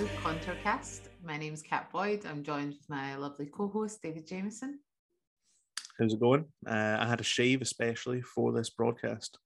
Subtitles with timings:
[0.00, 1.10] to Contourcast.
[1.22, 2.24] My name's Cat Boyd.
[2.24, 4.80] I'm joined with my lovely co-host David Jamieson.
[5.98, 6.46] How's it going?
[6.66, 9.38] Uh, I had a shave especially for this broadcast.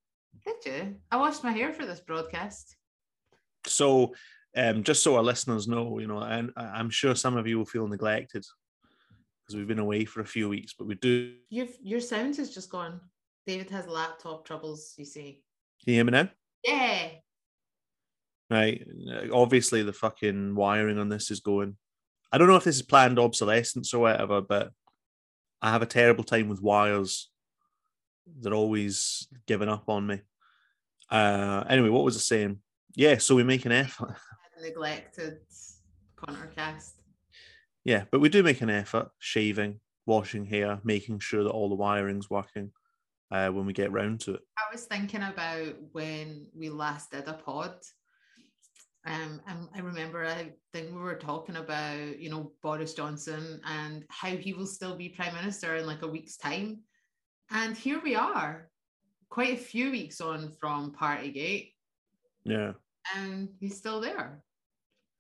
[0.47, 0.97] Did you?
[1.11, 2.77] I washed my hair for this broadcast.
[3.67, 4.15] So,
[4.57, 7.65] um, just so our listeners know, you know, and I'm sure some of you will
[7.65, 8.45] feel neglected
[9.43, 11.35] because we've been away for a few weeks, but we do.
[11.51, 13.01] Your your sound has just gone.
[13.45, 14.95] David has laptop troubles.
[14.99, 15.43] You see.
[15.83, 16.29] Can you hear me now?
[16.63, 17.09] Yeah.
[18.51, 18.87] Right.
[19.33, 21.77] Obviously, the fucking wiring on this is going.
[22.31, 24.71] I don't know if this is planned obsolescence or whatever, but
[25.63, 27.31] I have a terrible time with wires.
[28.27, 30.21] They're always giving up on me.
[31.11, 32.59] Uh, anyway, what was I saying?
[32.95, 34.17] Yeah, so we make an effort.
[34.63, 35.39] Neglected
[36.17, 36.93] Contourcast.
[37.85, 41.75] Yeah, but we do make an effort, shaving, washing hair, making sure that all the
[41.75, 42.73] wiring's working
[43.31, 44.41] uh, when we get round to it.
[44.59, 47.75] I was thinking about when we last did a pod.
[49.07, 54.05] Um, and I remember I think we were talking about, you know, Boris Johnson and
[54.09, 56.81] how he will still be prime minister in like a week's time.
[57.51, 58.71] And here we are,
[59.29, 61.73] quite a few weeks on from Partygate,
[62.45, 62.73] Yeah.
[63.15, 64.43] and he's still there.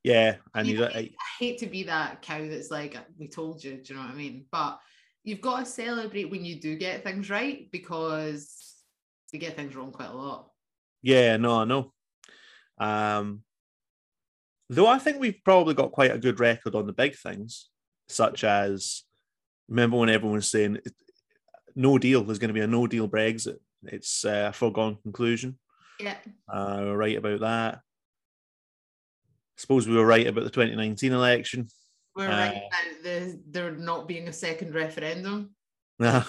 [0.02, 3.62] Yeah, and You know, don't, I hate to be that cow that's like, we told
[3.62, 4.46] you, do you know what I mean?
[4.50, 4.78] But
[5.24, 8.74] you've got to celebrate when you do get things right because
[9.32, 10.50] you get things wrong quite a lot.
[11.02, 11.92] yeah, no, I know.
[12.78, 13.42] Um,
[14.68, 17.68] though I think we've probably got quite a good record on the big things,
[18.08, 19.04] such as
[19.68, 20.78] remember when everyone was saying
[21.74, 23.58] no deal, there's going to be a no deal Brexit.
[23.84, 25.58] It's uh, a foregone conclusion.
[26.00, 26.16] Yeah.
[26.48, 27.74] Uh, we we're right about that.
[27.76, 31.68] I suppose we were right about the 2019 election.
[32.16, 35.50] We're Uh, right about the, there not being a second referendum.
[35.98, 36.24] we're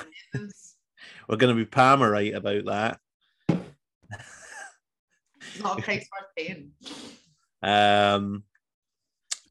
[1.30, 3.00] going to be Palmer right about that.
[3.48, 6.72] It's not a price worth paying.
[7.66, 8.44] Um,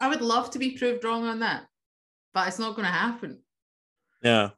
[0.00, 1.66] I would love to be proved wrong on that,
[2.32, 3.40] but it's not going to happen.
[4.22, 4.50] Yeah.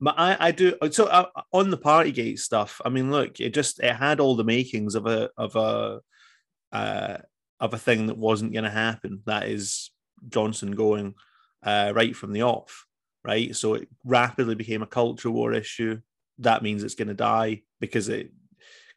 [0.00, 2.80] But I, I do so uh, on the Partygate stuff.
[2.84, 6.00] I mean, look, it just it had all the makings of a of a
[6.72, 7.18] uh,
[7.60, 9.22] of a thing that wasn't going to happen.
[9.26, 9.90] That is
[10.28, 11.14] Johnson going
[11.62, 12.86] uh, right from the off,
[13.24, 13.54] right?
[13.54, 16.00] So it rapidly became a culture war issue.
[16.38, 18.32] That means it's going to die because it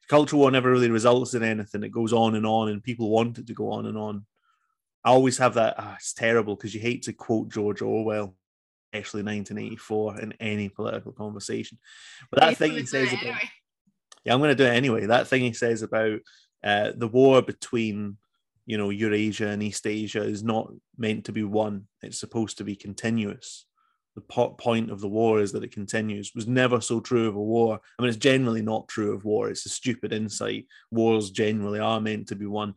[0.10, 1.84] culture war never really results in anything.
[1.84, 4.26] It goes on and on, and people want it to go on and on.
[5.04, 5.76] I always have that.
[5.78, 8.36] ah, it's terrible because you hate to quote George Orwell
[8.96, 11.78] especially 1984 in any political conversation.
[12.32, 13.50] But that thing he says about anyway.
[14.24, 15.06] yeah, I'm going to do it anyway.
[15.06, 16.20] That thing he says about
[16.64, 18.18] uh, the war between
[18.66, 21.88] you know Eurasia and East Asia is not meant to be won.
[22.02, 23.66] It's supposed to be continuous.
[24.16, 26.32] The point of the war is that it continues.
[26.34, 27.82] Was never so true of a war.
[28.00, 29.50] I mean, it's generally not true of war.
[29.50, 30.68] It's a stupid insight.
[30.90, 32.76] Wars generally are meant to be won,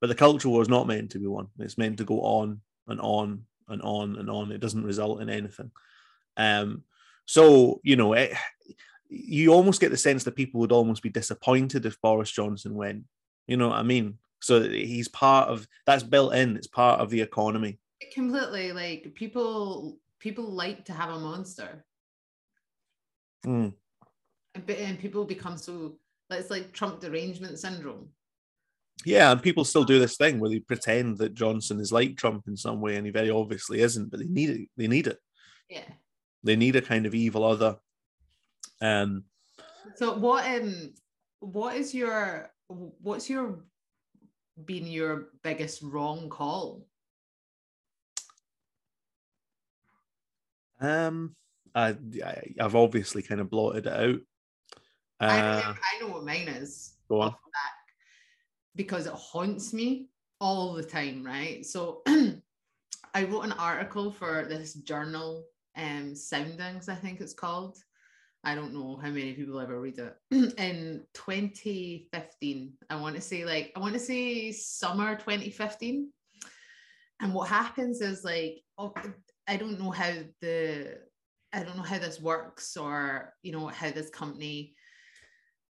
[0.00, 1.46] but the culture war is not meant to be won.
[1.60, 4.50] It's meant to go on and on and on and on.
[4.50, 5.70] It doesn't result in anything.
[6.36, 6.82] Um,
[7.24, 8.32] so you know, it,
[9.08, 13.04] you almost get the sense that people would almost be disappointed if Boris Johnson went.
[13.46, 14.18] You know what I mean?
[14.40, 16.56] So he's part of that's built in.
[16.56, 17.78] It's part of the economy.
[18.12, 18.72] Completely.
[18.72, 21.84] Like people, people like to have a monster,
[23.44, 23.74] Mm.
[24.54, 25.98] and people become so.
[26.30, 28.10] It's like Trump derangement syndrome.
[29.04, 32.46] Yeah, and people still do this thing where they pretend that Johnson is like Trump
[32.46, 34.10] in some way, and he very obviously isn't.
[34.10, 34.68] But they need it.
[34.76, 35.18] They need it.
[35.68, 35.88] Yeah.
[36.44, 37.78] They need a kind of evil other.
[38.80, 39.24] Um,
[39.96, 40.94] So what um
[41.40, 43.64] what is your what's your
[44.64, 46.86] been your biggest wrong call?
[50.80, 51.34] Um,
[51.74, 54.18] I, I I've obviously kind of blotted it out.
[55.20, 56.94] I, Uh, know, I know what mine is.
[57.08, 57.30] go on.
[57.30, 57.74] back,
[58.74, 60.08] because it haunts me
[60.40, 61.64] all the time, right?
[61.66, 65.44] So I wrote an article for this journal,
[65.76, 67.76] um, Soundings, I think it's called.
[68.42, 70.16] I don't know how many people ever read it.
[70.58, 76.10] In 2015, I want to say like I want to say summer 2015.
[77.20, 78.62] And what happens is like
[79.50, 80.98] I don't know how the
[81.52, 84.76] I don't know how this works or you know how this company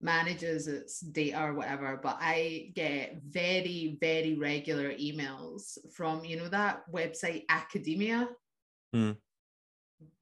[0.03, 6.49] manages its data or whatever, but I get very, very regular emails from, you know,
[6.49, 8.29] that website Academia.
[8.93, 9.13] Hmm.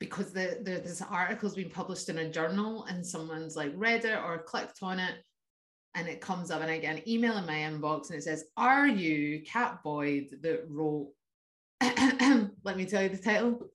[0.00, 4.18] Because the, the this article's been published in a journal and someone's like read it
[4.18, 5.14] or clicked on it
[5.94, 8.44] and it comes up and I get an email in my inbox and it says,
[8.56, 11.12] Are you Cat Boyd that wrote
[12.64, 13.70] let me tell you the title?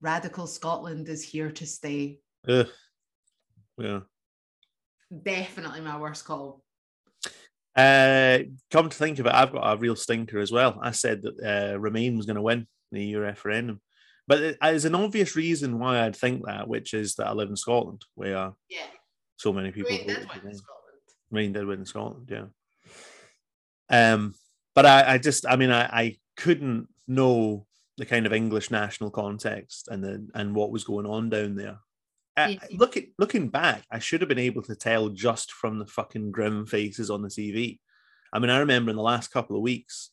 [0.00, 2.18] Radical Scotland is here to stay.
[2.48, 2.68] ugh.
[3.78, 4.00] yeah.
[5.22, 6.62] Definitely my worst call.
[7.76, 8.38] Uh,
[8.70, 10.78] come to think of it, I've got a real stinker as well.
[10.82, 13.80] I said that uh, Remain was going to win the EU referendum,
[14.28, 17.56] but there's an obvious reason why I'd think that, which is that I live in
[17.56, 18.86] Scotland, where Yeah.
[19.36, 19.90] so many people.
[19.90, 20.54] Remain did win in.
[20.54, 20.98] Scotland.
[21.30, 22.44] Remain did win in Scotland, yeah.
[23.90, 24.34] Um,
[24.74, 27.66] but I, I just, I mean, I, I couldn't know
[27.96, 31.78] the kind of English national context and the and what was going on down there.
[32.36, 32.58] Uh, Yeah.
[32.72, 36.32] look at looking back, I should have been able to tell just from the fucking
[36.32, 37.78] grim faces on the TV.
[38.32, 40.10] I mean, I remember in the last couple of weeks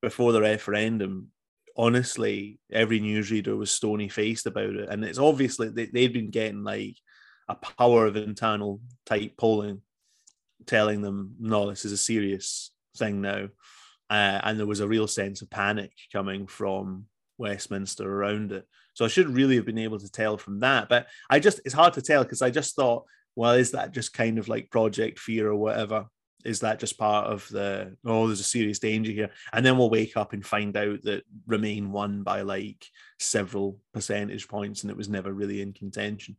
[0.00, 1.28] before the referendum,
[1.76, 6.64] honestly, every newsreader was stony faced about it, and it's obviously they, they'd been getting
[6.64, 6.96] like
[7.48, 9.82] a power of internal type polling
[10.66, 13.48] telling them, no, this is a serious thing now.
[14.12, 17.06] Uh, and there was a real sense of panic coming from
[17.38, 18.68] Westminster around it.
[18.92, 20.90] So I should really have been able to tell from that.
[20.90, 23.06] But I just, it's hard to tell because I just thought,
[23.36, 26.08] well, is that just kind of like Project Fear or whatever?
[26.44, 29.30] Is that just part of the, oh, there's a serious danger here?
[29.50, 32.84] And then we'll wake up and find out that Remain won by like
[33.18, 36.36] several percentage points and it was never really in contention.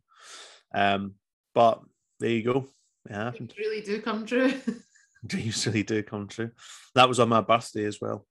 [0.72, 1.14] Um,
[1.56, 1.82] but
[2.20, 2.68] there you go.
[3.10, 4.52] It happened Dreams really do come true.
[5.26, 6.50] dreams really do come true.
[6.94, 8.26] That was on my birthday as well.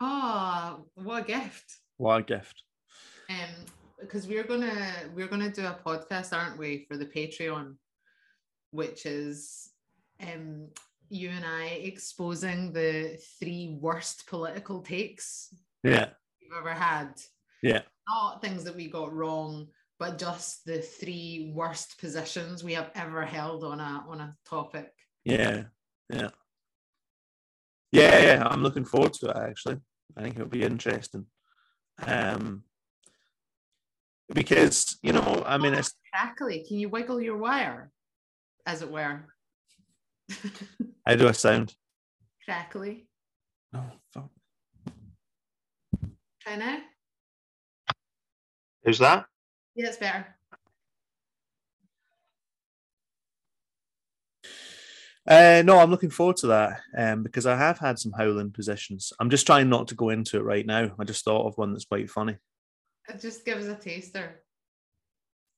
[0.00, 1.76] oh, what a gift.
[1.96, 2.62] What a gift.
[3.30, 3.64] Um,
[4.00, 7.74] because we're gonna we're gonna do a podcast, aren't we, for the Patreon,
[8.70, 9.70] which is
[10.20, 10.68] um
[11.10, 15.52] you and I exposing the three worst political takes
[15.82, 16.10] Yeah.
[16.40, 17.14] we've ever had.
[17.62, 17.82] Yeah.
[18.08, 19.68] Not things that we got wrong,
[19.98, 24.92] but just the three worst positions we have ever held on a on a topic.
[25.24, 25.64] Yeah.
[26.10, 26.30] Yeah.
[27.92, 28.48] Yeah, yeah.
[28.48, 29.76] I'm looking forward to it actually.
[30.16, 31.26] I think it'll be interesting.
[32.06, 32.64] Um
[34.32, 37.90] because, you know, I mean it's Crackly, can you wiggle your wire,
[38.66, 39.26] as it were?
[41.06, 41.74] how do I sound?
[42.44, 43.08] Crackly.
[43.74, 44.30] Oh fuck.
[46.40, 46.78] Try now.
[48.84, 49.26] Who's that?
[49.74, 50.37] Yeah, it's better.
[55.28, 59.12] Uh, no, I'm looking forward to that um, because I have had some howling positions.
[59.20, 60.90] I'm just trying not to go into it right now.
[60.98, 62.38] I just thought of one that's quite funny.
[63.08, 64.42] It just gives a taster.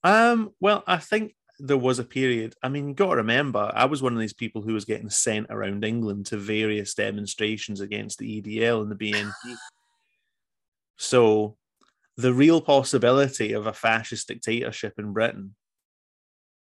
[0.02, 2.54] Um, well, I think there was a period.
[2.64, 5.10] I mean, you got to remember, I was one of these people who was getting
[5.10, 9.32] sent around England to various demonstrations against the EDL and the BNP.
[10.96, 11.56] so,
[12.16, 15.54] the real possibility of a fascist dictatorship in Britain,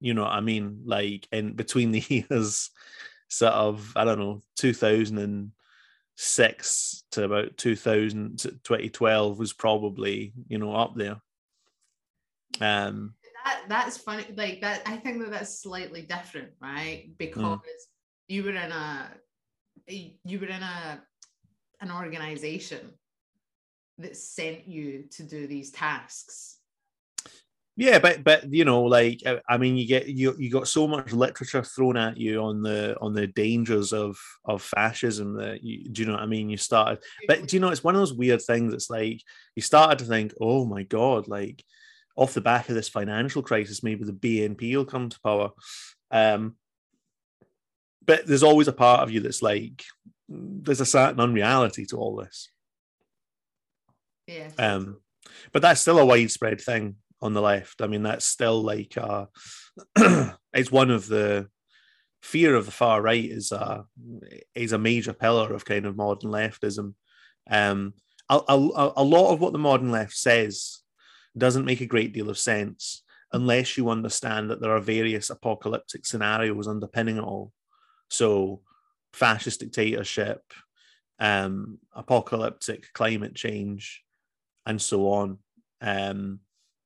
[0.01, 2.71] you know, what I mean, like in between the years,
[3.29, 10.95] sort of, I don't know, 2006 to about 2000 2012 was probably, you know, up
[10.95, 11.21] there.
[12.61, 13.15] Um,
[13.45, 14.27] That that's funny.
[14.37, 17.11] Like that, I think that that's slightly different, right?
[17.19, 17.59] Because
[18.29, 19.11] you were in a
[19.87, 21.03] you were in a
[21.81, 22.93] an organization
[23.99, 26.59] that sent you to do these tasks.
[27.77, 30.87] Yeah, but but you know, like I- I mean, you get you you got so
[30.87, 35.89] much literature thrown at you on the on the dangers of of fascism that you
[35.89, 36.49] do you know what I mean?
[36.49, 38.73] You started, but do you know it's one of those weird things.
[38.73, 39.21] It's like
[39.57, 41.65] you started to think, oh my god, like
[42.17, 45.51] off the back of this financial crisis, maybe the BNP will come to power.
[46.13, 46.55] Um,
[48.07, 49.83] but there's always a part of you that's like,
[50.29, 52.51] there's a certain unreality to all this.
[54.29, 54.51] Yeah.
[54.59, 55.01] Um,
[55.53, 57.81] but that's still a widespread thing on the left.
[57.81, 59.27] I mean, that's still like uh,
[60.53, 61.49] it's one of the
[62.23, 63.85] fear of the far right is a
[64.55, 66.95] is a major pillar of kind of modern leftism.
[67.51, 67.95] Um,
[68.31, 70.81] a, a, a lot of what the modern left says
[71.37, 73.03] doesn't make a great deal of sense
[73.33, 77.53] unless you understand that there are various apocalyptic scenarios underpinning it all.
[78.09, 78.61] So,
[79.13, 80.43] fascist dictatorship,
[81.19, 84.05] um, apocalyptic climate change,
[84.67, 85.39] and so on.
[85.81, 86.41] Um,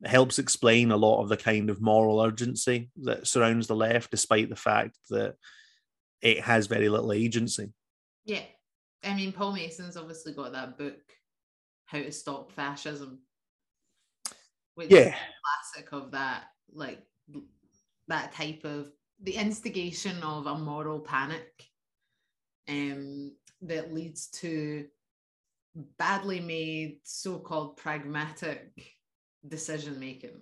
[0.04, 4.48] helps explain a lot of the kind of moral urgency that surrounds the left, despite
[4.48, 5.34] the fact that
[6.22, 7.72] it has very little agency.
[8.24, 8.42] Yeah.
[9.04, 11.00] I mean, Paul Mason's obviously got that book,
[11.86, 13.20] How to Stop Fascism,
[14.74, 15.14] which is Yeah.
[15.14, 17.02] a classic of that, like
[18.08, 18.90] that type of
[19.20, 21.64] the instigation of a moral panic
[22.68, 24.86] um, that leads to
[25.98, 28.92] badly made so-called pragmatic
[29.46, 30.40] decision making.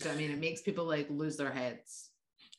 [0.00, 2.10] So I mean, it makes people like lose their heads.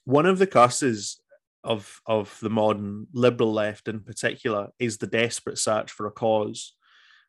[0.06, 1.22] One of the curses
[1.64, 6.74] of of the modern liberal left in particular is the desperate search for a cause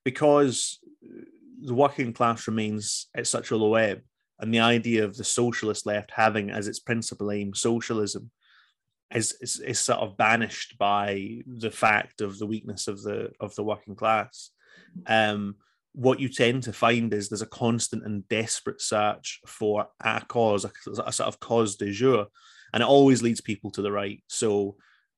[0.04, 0.78] because
[1.60, 4.00] the working class remains at such a low ebb
[4.40, 8.30] and the idea of the socialist left having as its principal aim socialism
[9.14, 13.54] is, is is sort of banished by the fact of the weakness of the of
[13.54, 14.50] the working class.
[15.06, 15.56] Um,
[15.94, 20.64] what you tend to find is there's a constant and desperate search for a cause,
[20.64, 20.70] a,
[21.04, 22.26] a sort of cause de jour,
[22.72, 24.22] and it always leads people to the right.
[24.28, 24.76] So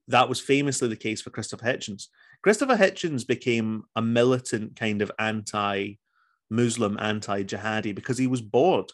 [0.09, 2.09] that was famously the case for Christopher Hitchens.
[2.43, 5.95] Christopher Hitchens became a militant kind of anti
[6.51, 8.93] Muslim, anti jihadi because he was bored.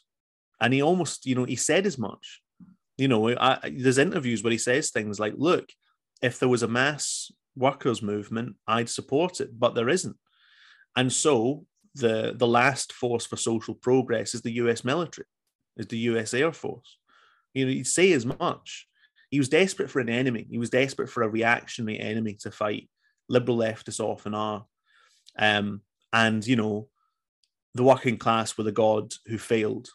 [0.60, 2.42] And he almost, you know, he said as much.
[2.98, 5.70] You know, I, there's interviews where he says things like, look,
[6.20, 10.16] if there was a mass workers' movement, I'd support it, but there isn't.
[10.96, 15.26] And so the, the last force for social progress is the US military,
[15.76, 16.98] is the US Air Force.
[17.54, 18.86] You know, he'd say as much.
[19.30, 20.46] He was desperate for an enemy.
[20.50, 22.88] He was desperate for a reactionary enemy to fight
[23.28, 24.66] liberal leftists often are.
[25.38, 25.82] Um,
[26.12, 26.88] and, you know,
[27.74, 29.88] the working class were the god who failed.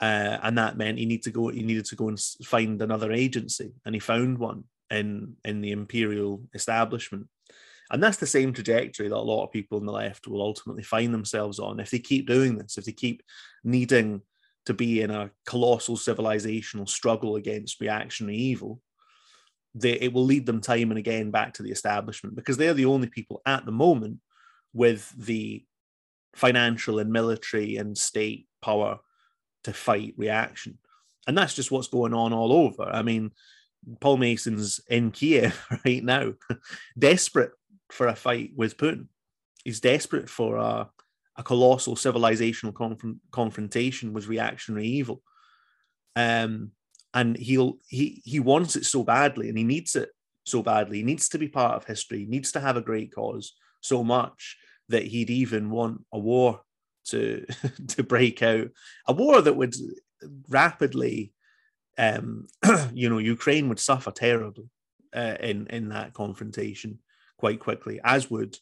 [0.00, 1.48] Uh, and that meant he needed to go.
[1.48, 5.72] He needed to go and find another agency, and he found one in in the
[5.72, 7.28] imperial establishment.
[7.90, 10.82] And that's the same trajectory that a lot of people on the left will ultimately
[10.82, 12.78] find themselves on if they keep doing this.
[12.78, 13.22] If they keep
[13.64, 14.22] needing
[14.66, 18.80] to be in a colossal civilizational struggle against reactionary evil,
[19.74, 22.86] they, it will lead them time and again back to the establishment because they're the
[22.86, 24.18] only people at the moment
[24.72, 25.64] with the
[26.34, 29.00] financial and military and state power
[29.64, 30.78] to fight reaction.
[31.26, 32.84] And that's just what's going on all over.
[32.84, 33.32] I mean,
[34.00, 36.34] Paul Mason's in Kiev right now,
[36.98, 37.52] desperate
[37.92, 39.06] for a fight with Putin.
[39.64, 40.88] He's desperate for a,
[41.36, 45.22] a colossal civilizational conf- confrontation with reactionary evil.
[46.16, 46.72] Um,
[47.14, 50.10] and he'll he he wants it so badly and he needs it
[50.44, 53.12] so badly he needs to be part of history he needs to have a great
[53.14, 54.56] cause so much
[54.88, 56.60] that he'd even want a war
[57.06, 57.44] to
[57.88, 58.68] to break out
[59.06, 59.74] a war that would
[60.48, 61.32] rapidly
[61.98, 62.46] um
[62.92, 64.68] you know ukraine would suffer terribly
[65.14, 66.98] uh, in in that confrontation
[67.40, 68.56] quite quickly as would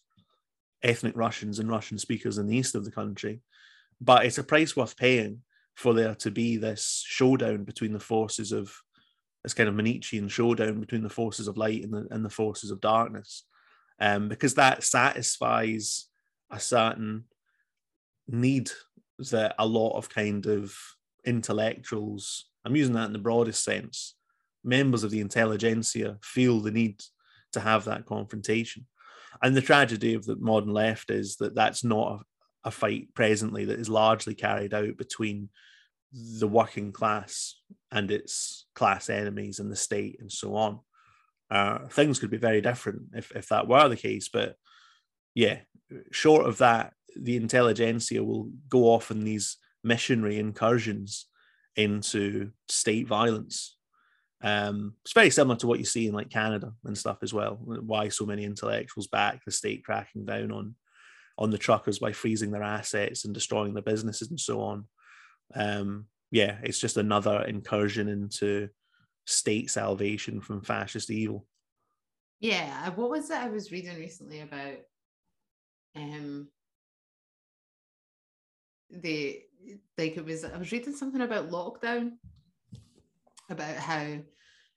[0.82, 3.40] ethnic russians and russian speakers in the east of the country.
[4.00, 5.42] But it's a price worth paying
[5.74, 8.72] for there to be this showdown between the forces of
[9.42, 12.70] this kind of Manichean showdown between the forces of light and the, and the forces
[12.70, 13.44] of darkness,
[14.00, 16.06] um, because that satisfies
[16.50, 17.24] a certain
[18.26, 18.70] need
[19.30, 20.76] that a lot of kind of
[21.24, 24.14] intellectuals, I'm using that in the broadest sense,
[24.64, 27.02] members of the intelligentsia feel the need
[27.52, 28.86] to have that confrontation.
[29.42, 32.20] And the tragedy of the modern left is that that's not
[32.64, 35.48] a, a fight presently that is largely carried out between
[36.12, 37.56] the working class
[37.92, 40.80] and its class enemies and the state and so on.
[41.50, 44.28] Uh, things could be very different if, if that were the case.
[44.28, 44.56] But
[45.34, 45.58] yeah,
[46.10, 51.26] short of that, the intelligentsia will go off in these missionary incursions
[51.76, 53.76] into state violence.
[54.42, 57.58] Um, it's very similar to what you see in like Canada and stuff as well.
[57.60, 60.74] Why so many intellectuals back the state cracking down on
[61.36, 64.84] on the truckers by freezing their assets and destroying their businesses and so on
[65.54, 68.68] um, yeah, it's just another incursion into
[69.26, 71.46] state salvation from fascist evil.
[72.40, 74.76] Yeah, what was it I was reading recently about?
[75.96, 76.48] Um,
[78.90, 79.42] the
[79.96, 82.12] like it was I was reading something about lockdown,
[83.48, 84.18] about how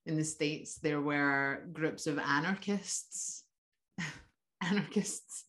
[0.06, 3.44] in the states there were groups of anarchists,
[4.62, 5.46] anarchists,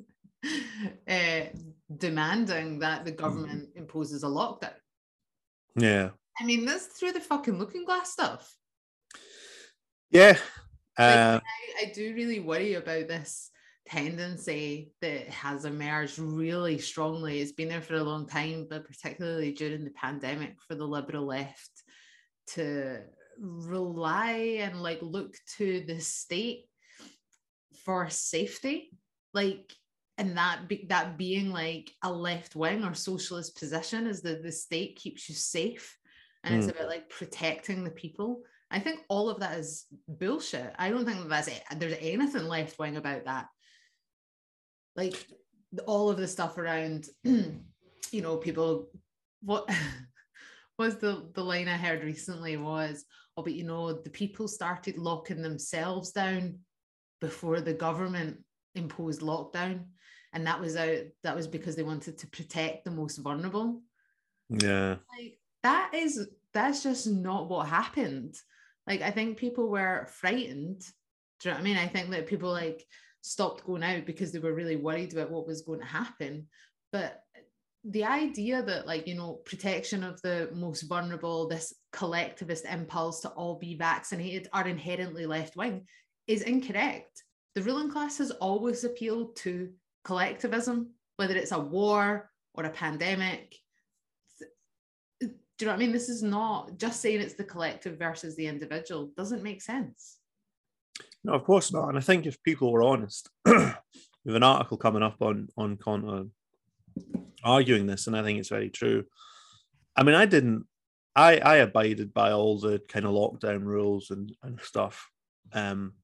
[1.08, 1.40] uh,
[1.96, 4.74] demanding that the government imposes a lockdown.
[5.76, 6.10] Yeah.
[6.40, 8.54] I mean, that's through the fucking looking glass stuff.
[10.10, 10.36] Yeah.
[10.98, 13.50] Uh, like, I, I do really worry about this
[13.86, 17.40] tendency that has emerged really strongly.
[17.40, 21.24] It's been there for a long time, but particularly during the pandemic for the liberal
[21.24, 21.82] left
[22.48, 23.00] to
[23.38, 26.64] rely and like look to the state
[27.84, 28.90] for safety.
[29.34, 29.72] Like
[30.18, 34.52] and that be, that being like a left wing or socialist position is that the
[34.52, 35.96] state keeps you safe
[36.44, 36.58] and mm.
[36.58, 41.04] it's about like protecting the people i think all of that is bullshit i don't
[41.04, 41.62] think that that's it.
[41.76, 43.46] there's anything left wing about that
[44.96, 45.26] like
[45.86, 48.88] all of the stuff around you know people
[49.42, 49.68] what
[50.78, 53.04] was the the line i heard recently was
[53.36, 56.58] oh but you know the people started locking themselves down
[57.20, 58.38] before the government
[58.74, 59.84] imposed lockdown.
[60.32, 63.82] And that was out that was because they wanted to protect the most vulnerable.
[64.48, 64.96] Yeah.
[65.16, 68.34] Like that is that's just not what happened.
[68.86, 70.80] Like i think people were frightened.
[71.40, 71.76] Do you know what i mean?
[71.76, 72.84] I think that people like
[73.20, 76.48] stopped going out because they were really worried about what was going to happen.
[76.92, 77.21] But
[77.84, 83.28] the idea that like you know protection of the most vulnerable this collectivist impulse to
[83.30, 85.86] all be vaccinated are inherently left wing
[86.26, 87.24] is incorrect.
[87.54, 89.70] The ruling class has always appealed to
[90.04, 93.56] collectivism whether it's a war or a pandemic.
[95.20, 95.92] Do you know what i mean?
[95.92, 99.12] This is not just saying it's the collective versus the individual.
[99.16, 100.18] Doesn't make sense.
[101.24, 101.88] No of course not.
[101.88, 103.76] And i think if people were honest have
[104.24, 106.24] an article coming up on on con uh,
[107.44, 109.04] arguing this, and I think it's very true.
[109.96, 110.66] I mean, I didn't.
[111.14, 115.08] I I abided by all the kind of lockdown rules and and stuff,
[115.52, 115.94] um,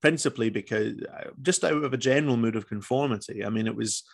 [0.00, 3.44] principally because uh, just out of a general mood of conformity.
[3.44, 4.04] I mean, it was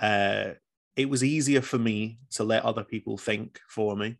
[0.00, 0.52] uh,
[0.96, 4.18] it was easier for me to let other people think for me.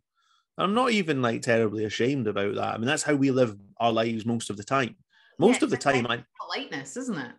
[0.57, 2.73] I'm not even like terribly ashamed about that.
[2.73, 4.95] I mean, that's how we live our lives most of the time.
[5.37, 7.31] Most yeah, of the time, I politeness, isn't it?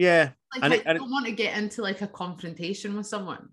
[0.00, 3.06] Yeah, like and I, it, and don't want to get into like a confrontation with
[3.06, 3.50] someone.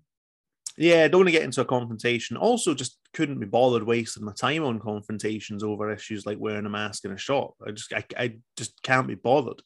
[0.78, 2.38] Yeah, I don't want to get into a confrontation.
[2.38, 6.70] Also, just couldn't be bothered wasting my time on confrontations over issues like wearing a
[6.70, 7.52] mask in a shop.
[7.66, 9.60] I just, I, I just can't be bothered.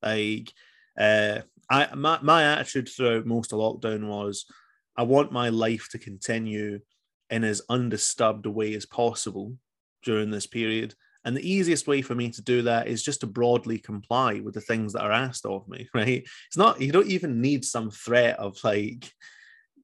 [0.00, 0.52] Like,
[0.96, 4.44] uh, I my my attitude throughout most of lockdown was,
[4.96, 6.78] I want my life to continue
[7.30, 9.56] in as undisturbed a way as possible
[10.04, 10.94] during this period.
[11.28, 14.54] And the easiest way for me to do that is just to broadly comply with
[14.54, 16.26] the things that are asked of me, right?
[16.46, 19.12] It's not, you don't even need some threat of like,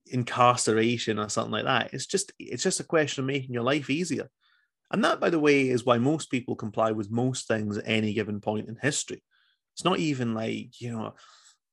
[0.07, 1.93] incarceration or something like that.
[1.93, 4.29] It's just it's just a question of making your life easier.
[4.91, 8.13] And that, by the way, is why most people comply with most things at any
[8.13, 9.23] given point in history.
[9.73, 11.15] It's not even like, you know,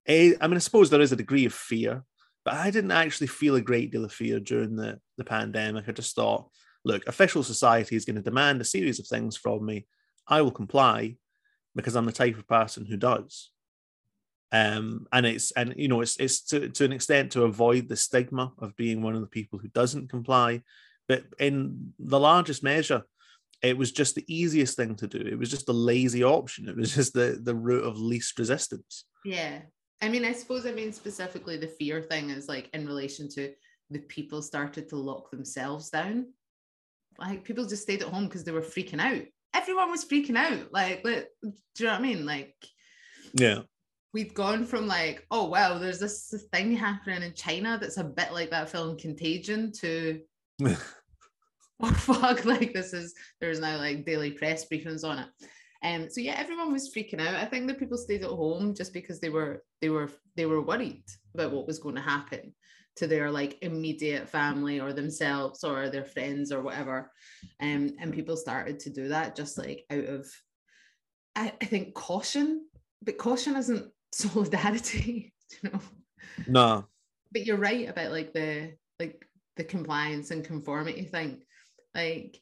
[0.08, 2.04] a, I mean, I suppose there is a degree of fear,
[2.44, 5.84] but I didn't actually feel a great deal of fear during the, the pandemic.
[5.88, 6.48] I just thought,
[6.84, 9.86] look, official society is going to demand a series of things from me.
[10.26, 11.16] I will comply
[11.74, 13.50] because I'm the type of person who does.
[14.50, 17.96] Um, and it's and you know it's it's to, to an extent to avoid the
[17.96, 20.62] stigma of being one of the people who doesn't comply.
[21.08, 23.04] But in the largest measure
[23.62, 25.18] it was just the easiest thing to do.
[25.18, 26.68] It was just a lazy option.
[26.68, 29.04] It was just the the route of least resistance.
[29.24, 29.60] Yeah.
[30.02, 33.52] I mean i suppose i mean specifically the fear thing is like in relation to
[33.88, 36.26] the people started to lock themselves down
[37.18, 39.22] like people just stayed at home because they were freaking out.
[39.54, 40.72] Everyone was freaking out.
[40.72, 41.20] Like do
[41.78, 42.26] you know what i mean?
[42.26, 42.54] Like
[43.34, 43.60] yeah.
[44.12, 48.32] we've gone from like, oh wow, there's this thing happening in China that's a bit
[48.32, 50.20] like that film Contagion to
[51.82, 55.28] oh fuck, like this is there's now like daily press briefings on it.
[55.84, 57.34] Um, so yeah, everyone was freaking out.
[57.34, 60.62] I think that people stayed at home just because they were they were they were
[60.62, 62.54] worried about what was going to happen
[62.96, 67.10] to their like immediate family or themselves or their friends or whatever.
[67.60, 70.26] Um, and people started to do that just like out of
[71.34, 72.66] I, I think caution,
[73.02, 75.80] but caution isn't solidarity you know?
[76.46, 76.84] No.
[77.32, 79.26] But you're right about like the like
[79.56, 81.42] the compliance and conformity thing.
[81.94, 82.40] Like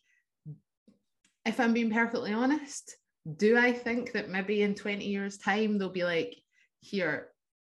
[1.46, 2.96] if i'm being perfectly honest
[3.36, 6.36] do i think that maybe in 20 years time they'll be like
[6.80, 7.28] here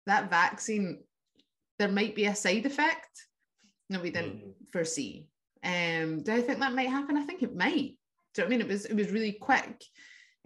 [0.06, 1.02] that vaccine
[1.78, 3.26] there might be a side effect
[3.90, 4.52] that we didn't mm.
[4.72, 5.26] foresee
[5.64, 7.96] um do i think that might happen i think it might
[8.34, 9.82] do you know I mean it was it was really quick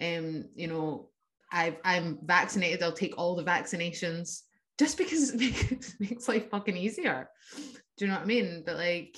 [0.01, 1.11] um you know
[1.53, 2.83] i am vaccinated.
[2.83, 4.41] I'll take all the vaccinations
[4.79, 7.29] just because it makes, makes life fucking easier.
[7.97, 8.63] Do you know what I mean?
[8.65, 9.17] But like,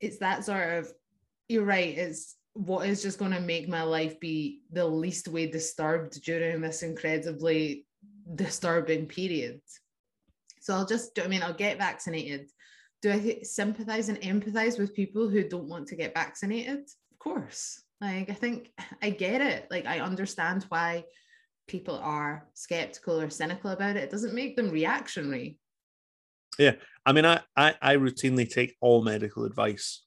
[0.00, 0.92] it's that sort of,
[1.48, 1.96] you're right.
[1.98, 6.60] It's what is just going to make my life be the least way disturbed during
[6.60, 7.86] this incredibly
[8.34, 9.60] disturbing period.
[10.66, 12.50] So I'll just, I mean, I'll get vaccinated.
[13.00, 16.80] Do I sympathize and empathize with people who don't want to get vaccinated?
[17.12, 17.84] Of course.
[18.00, 19.68] Like, I think I get it.
[19.70, 21.04] Like, I understand why
[21.68, 24.02] people are skeptical or cynical about it.
[24.02, 25.56] It doesn't make them reactionary.
[26.58, 26.72] Yeah.
[27.04, 30.02] I mean, I, I, I routinely take all medical advice.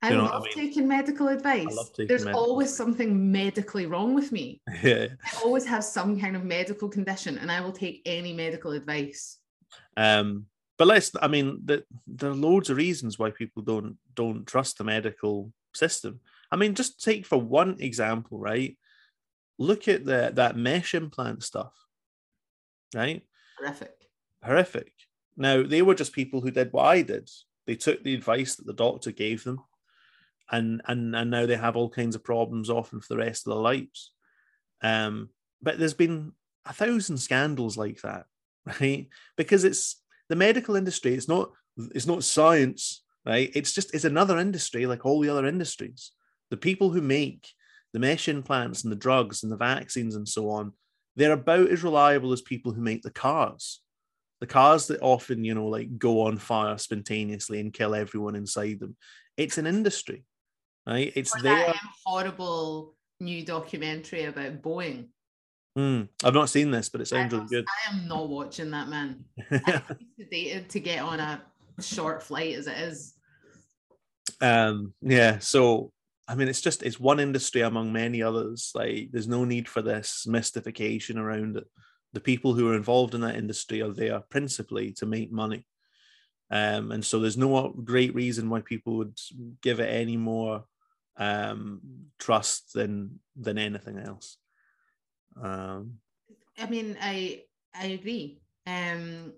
[0.00, 0.68] I you know love I mean?
[0.68, 1.76] taking medical advice.
[1.90, 2.76] Taking There's medical always advice.
[2.76, 4.60] something medically wrong with me.
[4.80, 5.08] Yeah.
[5.24, 9.38] I always have some kind of medical condition and I will take any medical advice.
[9.96, 14.46] Um, but let's I mean, the, there are loads of reasons why people don't don't
[14.46, 16.20] trust the medical system.
[16.50, 18.76] I mean, just take for one example, right?
[19.58, 21.72] Look at the that mesh implant stuff,
[22.94, 23.22] right?
[23.58, 23.94] Horrific.
[24.42, 24.92] Horrific.
[25.36, 27.30] Now they were just people who did what I did.
[27.66, 29.60] They took the advice that the doctor gave them,
[30.50, 33.52] and and and now they have all kinds of problems often for the rest of
[33.52, 34.12] their lives.
[34.82, 35.30] Um,
[35.62, 36.32] but there's been
[36.66, 38.26] a thousand scandals like that,
[38.80, 39.08] right?
[39.36, 41.14] Because it's the medical industry.
[41.14, 43.50] It's not it's not science, right?
[43.54, 46.12] It's just it's another industry like all the other industries
[46.50, 47.48] the people who make
[47.92, 50.72] the mesh implants and the drugs and the vaccines and so on,
[51.16, 53.80] they're about as reliable as people who make the cars.
[54.40, 58.78] the cars that often, you know, like go on fire spontaneously and kill everyone inside
[58.78, 58.96] them.
[59.36, 60.24] It's an industry,
[60.86, 61.12] right?
[61.16, 61.66] It's Or there.
[61.66, 65.08] that horrible new documentary about Boeing.
[65.76, 67.66] Mm, I've not seen this, but it sounds I, really good.
[67.86, 69.24] I am not watching that man.
[69.50, 71.42] I'm sedated to get on a
[71.80, 73.14] short flight as it is.
[74.40, 75.92] um yeah so
[76.28, 79.82] i mean it's just it's one industry among many others like there's no need for
[79.82, 81.64] this mystification around it
[82.12, 85.66] the people who are involved in that industry are there principally to make money
[86.50, 89.18] um and so there's no great reason why people would
[89.62, 90.64] give it any more
[91.16, 91.80] um
[92.18, 94.38] trust than than anything else
[95.42, 95.98] um
[96.58, 97.42] I mean, I
[97.74, 98.40] I agree.
[98.66, 99.32] Um,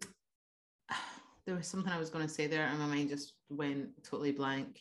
[1.46, 4.32] there was something I was going to say there, and my mind just went totally
[4.32, 4.80] blank.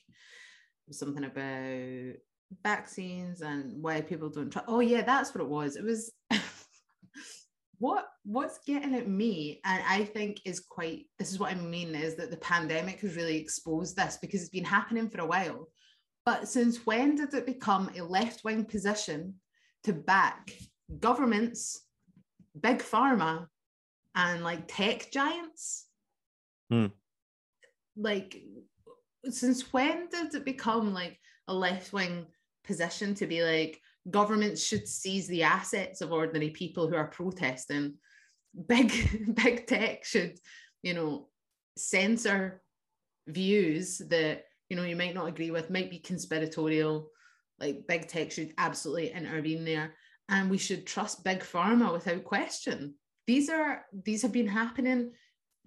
[0.91, 2.15] Something about
[2.63, 4.61] vaccines and why people don't try.
[4.67, 5.77] Oh yeah, that's what it was.
[5.77, 6.11] It was
[7.79, 11.05] what what's getting at me, and I think is quite.
[11.17, 14.49] This is what I mean is that the pandemic has really exposed this because it's
[14.49, 15.69] been happening for a while.
[16.23, 19.35] But since when did it become a left wing position
[19.83, 20.51] to back
[20.99, 21.81] governments,
[22.59, 23.47] big pharma,
[24.15, 25.87] and like tech giants?
[26.69, 26.87] Hmm.
[27.97, 28.41] Like,
[29.29, 32.25] since when did it become like a left wing
[32.63, 37.95] position to be like governments should seize the assets of ordinary people who are protesting?
[38.67, 40.39] Big big tech should,
[40.83, 41.27] you know,
[41.77, 42.61] censor
[43.27, 47.09] views that you know you might not agree with, might be conspiratorial.
[47.59, 49.93] Like big tech should absolutely intervene there,
[50.29, 52.95] and we should trust big pharma without question.
[53.27, 55.11] These are these have been happening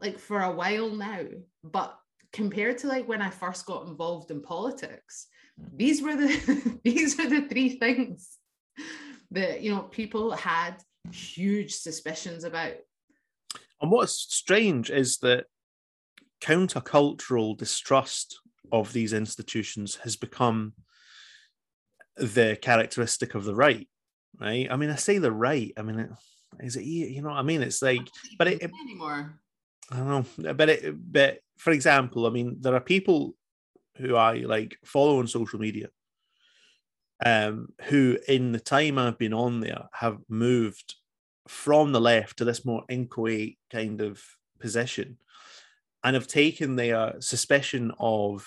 [0.00, 1.24] like for a while now,
[1.64, 1.98] but
[2.32, 5.26] compared to like when I first got involved in politics,
[5.60, 5.76] mm.
[5.76, 8.36] these were the these were the three things
[9.30, 10.76] that you know people had
[11.10, 12.74] huge suspicions about.
[13.80, 15.46] And what's strange is that
[16.40, 18.40] countercultural distrust
[18.72, 20.74] of these institutions has become
[22.16, 23.88] the characteristic of the right,
[24.40, 24.68] right?
[24.70, 25.72] I mean, I say the right.
[25.76, 26.10] I mean, it,
[26.60, 27.62] is it you know what I mean?
[27.62, 29.38] It's like, but it, it anymore.
[29.90, 33.34] I don't know, but it, but for example, I mean, there are people
[33.96, 35.88] who I like follow on social media,
[37.24, 40.94] um, who in the time I've been on there have moved
[41.46, 44.22] from the left to this more inchoate kind of
[44.60, 45.18] position,
[46.04, 48.46] and have taken their suspicion of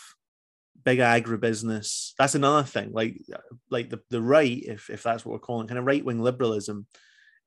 [0.84, 2.14] big agribusiness.
[2.18, 2.92] That's another thing.
[2.92, 3.22] Like,
[3.70, 6.88] like the the right, if if that's what we're calling, kind of right wing liberalism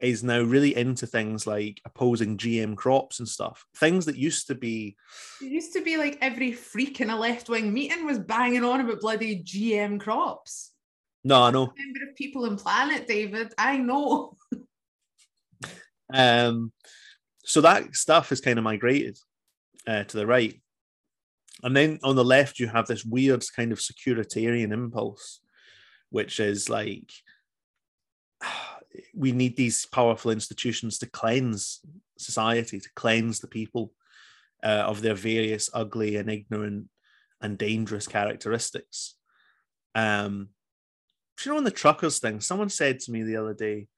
[0.01, 3.65] is now really into things like opposing GM crops and stuff.
[3.77, 4.97] Things that used to be
[5.41, 8.81] It used to be like every freak in a left wing meeting was banging on
[8.81, 10.73] about bloody GM crops.
[11.23, 11.73] no, I know.
[11.77, 13.53] Member of People and Planet, David.
[13.59, 14.37] I know.
[16.13, 16.73] Um,
[17.45, 19.19] so that stuff has kind of migrated
[19.87, 20.61] uh, to the right.
[21.65, 25.41] And then on the left, you have this weird kind of securitarian impulse,
[26.11, 27.11] which is like,
[29.15, 31.81] we need these powerful institutions to cleanse
[32.19, 33.93] society, to cleanse the people
[34.63, 36.89] uh, of their various ugly and ignorant
[37.41, 39.15] and dangerous characteristics.
[39.95, 40.51] Um,
[41.45, 43.89] you know, on the truckers thing, someone said to me the other day,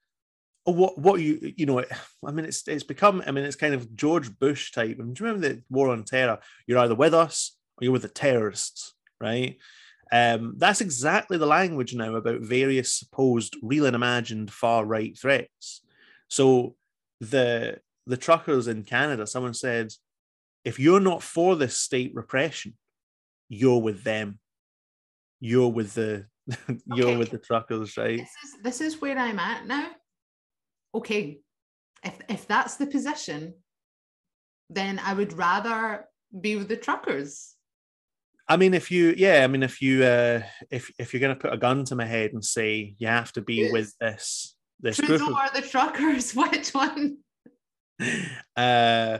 [0.66, 1.84] "Oh, what, what you, you know,
[2.24, 4.96] I mean, it's it's become, I mean, it's kind of George Bush type.
[4.98, 6.38] I mean, do you remember the war on terror?
[6.66, 9.56] You're either with us or you're with the terrorists, right?
[10.12, 15.82] Um, that's exactly the language now about various supposed real and imagined far right threats.
[16.28, 16.76] So
[17.20, 19.88] the the truckers in Canada, someone said,
[20.64, 22.74] if you're not for this state repression,
[23.48, 24.38] you're with them.
[25.40, 26.26] You're with the
[26.86, 27.16] you're Okay.
[27.16, 28.18] with the truckers, right?
[28.18, 29.90] This is this is where I'm at now.
[30.94, 31.40] Okay.
[32.04, 33.54] If if that's the position,
[34.70, 36.06] then I would rather
[36.40, 37.55] be with the truckers.
[38.48, 41.52] I mean, if you, yeah, I mean, if you, uh, if if you're gonna put
[41.52, 45.18] a gun to my head and say you have to be with this this group
[45.20, 46.32] Trudeau of or the truckers?
[46.34, 47.18] Which one?
[48.56, 49.18] uh,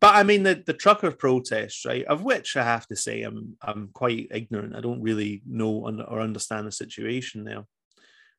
[0.00, 2.04] but I mean the the trucker protests, right?
[2.04, 4.76] Of which I have to say I'm I'm quite ignorant.
[4.76, 7.64] I don't really know or understand the situation there,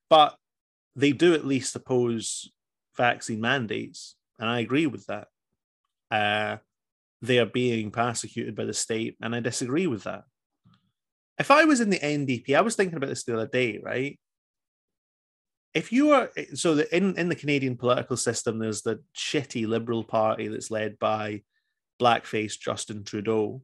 [0.09, 0.35] but
[0.95, 2.51] they do at least oppose
[2.95, 5.27] vaccine mandates, and I agree with that.
[6.11, 6.57] Uh,
[7.21, 10.23] they are being persecuted by the state, and I disagree with that.
[11.37, 14.19] If I was in the NDP, I was thinking about this the other day, right?
[15.73, 20.03] if you are so the, in in the Canadian political system, there's the shitty Liberal
[20.03, 21.43] Party that's led by
[22.01, 23.61] blackface Justin Trudeau.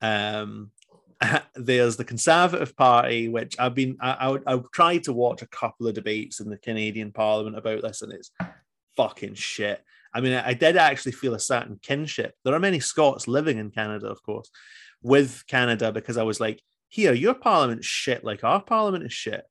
[0.00, 0.70] Um,
[1.54, 5.86] there's the Conservative Party, which I've been I, I I've tried to watch a couple
[5.86, 8.30] of debates in the Canadian Parliament about this, and it's
[8.96, 9.82] fucking shit.
[10.14, 12.34] I mean, I did actually feel a certain kinship.
[12.44, 14.50] There are many Scots living in Canada, of course,
[15.02, 19.42] with Canada because I was like, here, your parliament's shit like our parliament is shit.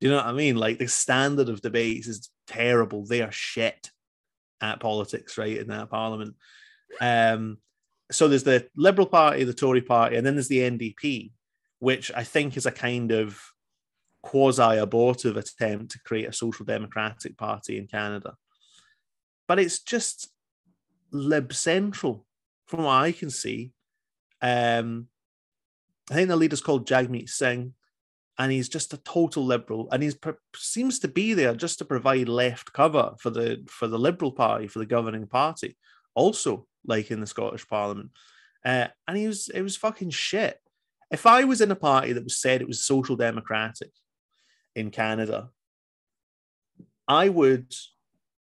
[0.00, 0.56] Do you know what I mean?
[0.56, 3.04] Like the standard of debates is terrible.
[3.04, 3.90] They are shit
[4.60, 6.36] at politics, right, in that parliament.
[7.00, 7.58] Um,
[8.10, 11.32] so there's the Liberal Party, the Tory Party, and then there's the NDP,
[11.80, 13.40] which I think is a kind of
[14.22, 18.34] quasi abortive attempt to create a social democratic party in Canada.
[19.46, 20.28] But it's just
[21.10, 22.26] lib central
[22.66, 23.72] from what I can see.
[24.40, 25.08] Um,
[26.10, 27.74] I think the leader's called Jagmeet Singh,
[28.38, 30.10] and he's just a total liberal, and he
[30.56, 34.66] seems to be there just to provide left cover for the for the Liberal Party,
[34.66, 35.76] for the governing party,
[36.14, 38.10] also like in the Scottish Parliament.
[38.64, 40.58] Uh, and he was it was fucking shit.
[41.10, 43.92] If I was in a party that was said it was social democratic
[44.74, 45.50] in Canada,
[47.06, 47.72] I would,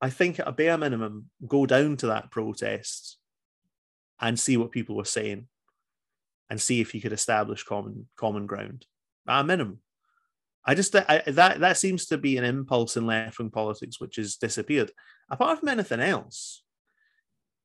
[0.05, 3.17] I think at a bare minimum, go down to that protest
[4.21, 5.47] and see what people were saying
[6.51, 8.85] and see if you could establish common common ground
[9.27, 9.79] at a minimum.
[10.62, 14.17] I just I, that that seems to be an impulse in left wing politics which
[14.17, 14.93] has disappeared.
[15.31, 16.62] Apart from anything else,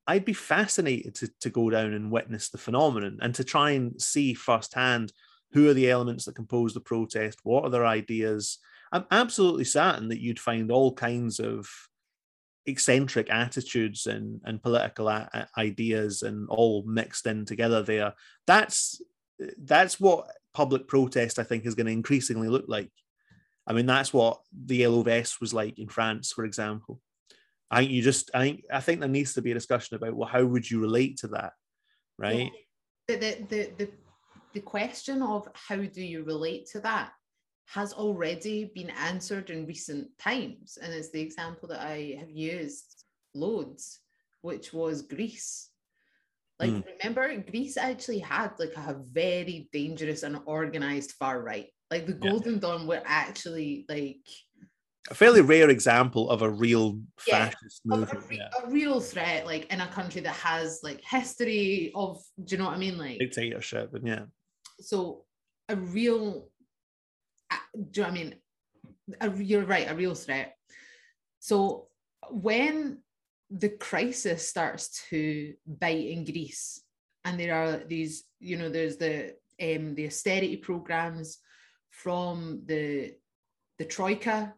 [0.08, 4.02] I'd be fascinated to, to go down and witness the phenomenon and to try and
[4.02, 5.12] see firsthand
[5.52, 8.60] who are the elements that compose the protest, what are their ideas.
[8.94, 11.70] I'm absolutely certain that you'd find all kinds of
[12.66, 18.14] eccentric attitudes and, and political a- ideas and all mixed in together there.
[18.48, 19.02] That's
[19.58, 22.92] that's what public protest I think is going to increasingly look like.
[23.68, 27.00] I mean, that's what the yellow vest was like in France, for example.
[27.72, 30.16] I think you just I think I think there needs to be a discussion about
[30.16, 31.54] well, how would you relate to that,
[32.18, 32.52] right?
[33.08, 33.90] The the the the,
[34.54, 37.12] the question of how do you relate to that
[37.74, 43.06] has already been answered in recent times, and it's the example that I have used
[43.36, 44.00] loads,
[44.42, 45.70] which was Greece.
[46.60, 46.84] Like, mm.
[47.00, 51.68] remember, Greece actually had like a very dangerous and organized far right.
[51.90, 52.60] Like the Golden yeah.
[52.60, 54.28] Dawn were actually like
[55.10, 58.24] a fairly rare example of a real fascist yeah, movement.
[58.24, 58.50] A, re- yeah.
[58.64, 62.66] a, real threat, like in a country that has like history of, do you know
[62.66, 62.98] what I mean?
[62.98, 64.26] Like dictatorship, and yeah.
[64.80, 65.26] So
[65.68, 66.50] a real,
[67.92, 68.36] do I mean?
[69.22, 70.56] A, you're right, a real threat.
[71.40, 71.88] So
[72.30, 73.00] when
[73.50, 76.82] the crisis starts to bite in Greece,
[77.26, 81.40] and there are these, you know, there's the um, the austerity programs
[81.90, 83.14] from the
[83.78, 84.54] the troika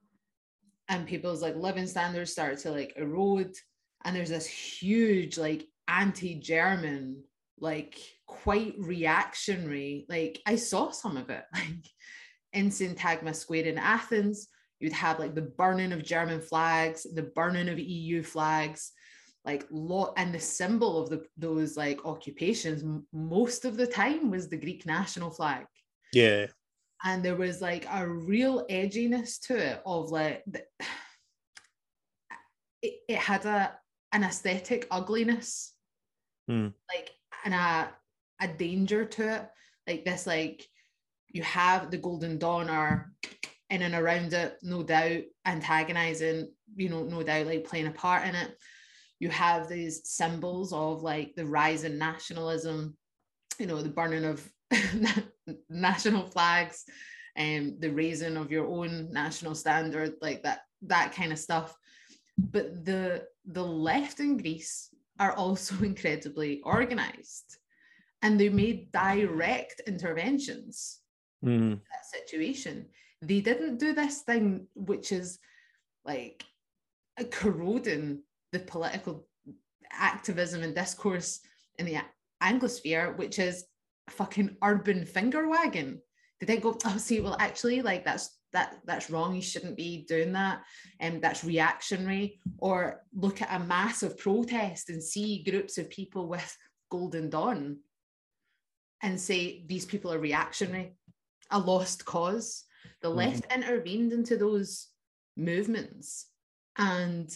[0.89, 3.55] and people's like living standards start to like erode
[4.03, 7.23] and there's this huge like anti-german
[7.59, 7.97] like
[8.27, 11.87] quite reactionary like i saw some of it like
[12.53, 14.47] in syntagma square in athens
[14.79, 18.91] you'd have like the burning of german flags the burning of eu flags
[19.43, 24.49] like lot and the symbol of the those like occupations most of the time was
[24.49, 25.65] the greek national flag.
[26.13, 26.47] Yeah.
[27.03, 30.43] And there was like a real edginess to it of like
[32.83, 33.73] it, it had a
[34.11, 35.73] an aesthetic ugliness
[36.49, 36.71] mm.
[36.93, 37.09] like
[37.43, 37.91] and a
[38.39, 39.49] a danger to it.
[39.87, 40.67] Like this like
[41.31, 43.11] you have the golden dawn are
[43.69, 48.27] in and around it no doubt antagonizing you know no doubt like playing a part
[48.27, 48.57] in it.
[49.19, 52.97] You have these symbols of like the rise in nationalism
[53.59, 54.49] you know the burning of
[55.69, 56.85] national flags
[57.35, 61.75] and um, the raising of your own national standard like that that kind of stuff.
[62.37, 64.89] But the the left in greece
[65.19, 67.57] are also incredibly organized
[68.21, 71.00] and they made direct interventions
[71.43, 71.79] mm.
[71.91, 72.85] that situation
[73.21, 75.39] they didn't do this thing which is
[76.05, 76.43] like
[77.29, 79.27] corroding the political
[79.91, 81.41] activism and discourse
[81.77, 81.97] in the
[82.41, 83.65] anglosphere which is
[84.11, 85.99] fucking urban finger wagging.
[86.39, 89.35] They go, oh, see, well, actually, like that's that that's wrong.
[89.35, 90.63] You shouldn't be doing that.
[90.99, 92.39] And um, that's reactionary.
[92.57, 96.57] Or look at a massive protest and see groups of people with
[96.89, 97.77] Golden Dawn
[99.03, 100.95] and say these people are reactionary,
[101.51, 102.63] a lost cause.
[103.01, 103.17] The mm-hmm.
[103.17, 104.87] left intervened into those
[105.37, 106.27] movements.
[106.77, 107.29] And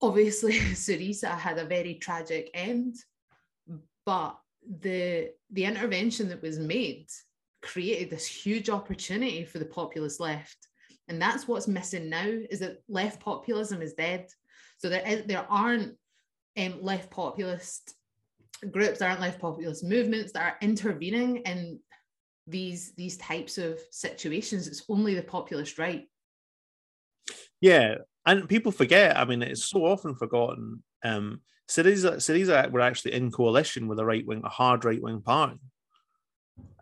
[0.00, 2.96] obviously, Syriza had a very tragic end.
[4.06, 4.36] But
[4.80, 7.06] the the intervention that was made
[7.62, 10.68] created this huge opportunity for the populist left
[11.08, 14.26] and that's what's missing now is that left populism is dead
[14.78, 15.94] so there is, there aren't
[16.58, 17.94] um, left populist
[18.70, 21.78] groups there aren't left populist movements that are intervening in
[22.46, 26.06] these these types of situations it's only the populist right
[27.60, 27.94] yeah
[28.26, 33.30] and people forget i mean it's so often forgotten um, Syriza, Syriza were actually in
[33.30, 35.58] coalition with a right wing, a hard right wing party,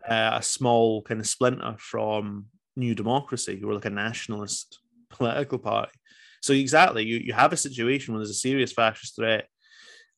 [0.07, 5.59] uh, a small kind of splinter from New Democracy, who were like a nationalist political
[5.59, 5.93] party.
[6.41, 9.47] So exactly, you, you have a situation where there's a serious fascist threat,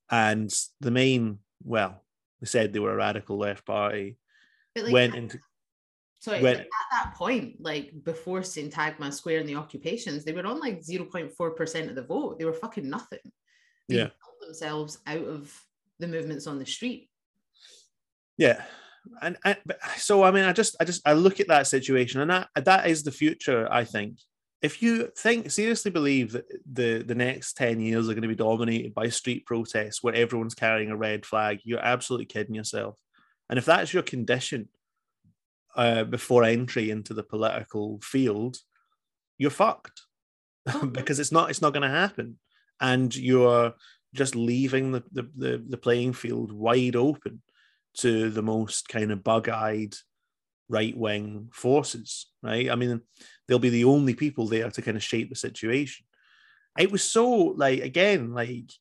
[0.09, 2.03] and the main, well,
[2.41, 4.17] they said they were a radical left party,
[4.75, 5.39] But, like, went at- into
[6.27, 10.81] when- at that point, like before Syntagma Square and the occupations, they were on like
[10.81, 12.39] 0.4% of the vote.
[12.39, 13.19] They were fucking nothing.
[13.87, 14.09] They Yeah.
[14.41, 15.55] themselves out of
[15.99, 17.09] the movements on the street.
[18.37, 18.65] Yeah.
[19.21, 22.21] And, and but, so I mean I just I just I look at that situation
[22.21, 24.17] and that that is the future I think.
[24.63, 28.35] If you think seriously believe that the the next 10 years are going to be
[28.35, 32.99] dominated by street protests where everyone's carrying a red flag, you're absolutely kidding yourself.
[33.49, 34.69] And if that's your condition
[35.75, 38.57] uh, before entry into the political field,
[39.37, 40.01] you're fucked
[40.91, 42.39] because it's not it's not going to happen,
[42.79, 43.73] and you're
[44.13, 47.41] just leaving the, the the the playing field wide open
[47.97, 49.95] to the most kind of bug-eyed
[50.67, 52.69] right wing forces, right?
[52.69, 53.01] I mean,
[53.47, 56.05] they'll be the only people there to kind of shape the situation.
[56.77, 58.71] It was so like again, like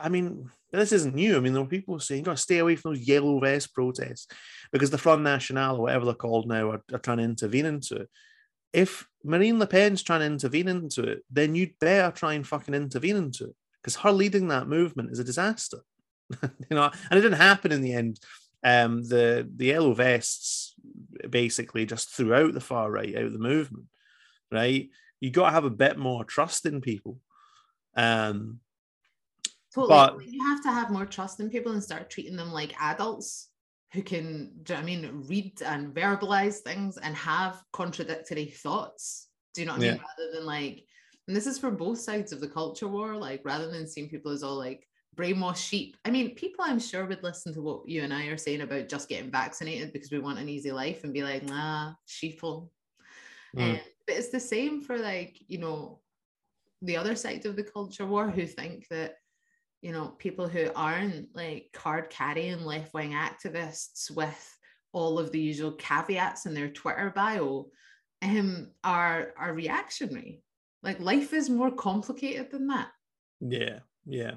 [0.00, 1.36] I mean, this isn't new.
[1.36, 3.74] I mean, there were people saying you got to stay away from those yellow vest
[3.74, 4.26] protests
[4.72, 7.96] because the Front National or whatever they're called now are, are trying to intervene into
[7.96, 8.10] it.
[8.72, 12.74] If Marine Le Pen's trying to intervene into it, then you'd better try and fucking
[12.74, 15.78] intervene into it because her leading that movement is a disaster.
[16.42, 18.18] you know, and it didn't happen in the end.
[18.64, 20.74] Um, the the yellow vests
[21.28, 23.86] basically just threw out the far right out of the movement,
[24.50, 24.88] right?
[25.20, 27.18] You got to have a bit more trust in people.
[27.94, 28.60] Um,
[29.74, 29.88] Totally.
[29.88, 33.48] But- you have to have more trust in people and start treating them like adults
[33.92, 39.28] who can, do you know I mean, read and verbalize things and have contradictory thoughts.
[39.54, 40.00] Do you know what I mean?
[40.00, 40.84] Rather than like,
[41.28, 44.32] and this is for both sides of the culture war, like rather than seeing people
[44.32, 45.96] as all like brainwashed sheep.
[46.04, 48.88] I mean, people I'm sure would listen to what you and I are saying about
[48.88, 52.70] just getting vaccinated because we want an easy life and be like, nah, sheeple.
[53.56, 53.74] Mm.
[53.74, 56.00] Um, but it's the same for like, you know,
[56.80, 59.16] the other side of the culture war who think that
[59.82, 64.58] you know, people who aren't like card carrying left wing activists with
[64.92, 67.66] all of the usual caveats in their Twitter bio
[68.22, 70.42] um, are are reactionary.
[70.82, 72.88] Like life is more complicated than that.
[73.40, 74.34] Yeah, yeah.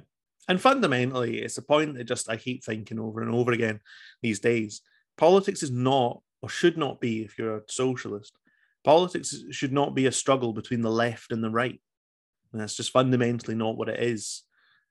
[0.47, 3.79] And fundamentally, it's a point that just I keep thinking over and over again
[4.21, 4.81] these days.
[5.17, 8.37] Politics is not, or should not be, if you're a socialist,
[8.83, 11.81] politics should not be a struggle between the left and the right.
[12.51, 14.43] And that's just fundamentally not what it is.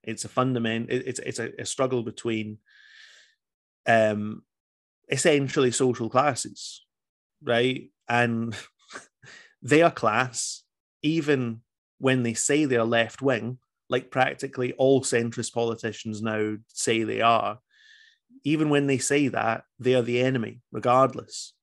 [0.06, 0.90] It's a fundament.
[0.90, 2.58] it- It's it's a, a struggle between,
[3.86, 4.42] um,
[5.08, 6.84] essentially social classes,
[7.42, 7.90] right?
[8.08, 8.56] And
[9.62, 10.62] their class,
[11.02, 11.60] even
[11.98, 13.58] when they say they're left wing,
[13.90, 17.58] like practically all centrist politicians now say they are,
[18.44, 21.54] even when they say that, they are the enemy, regardless.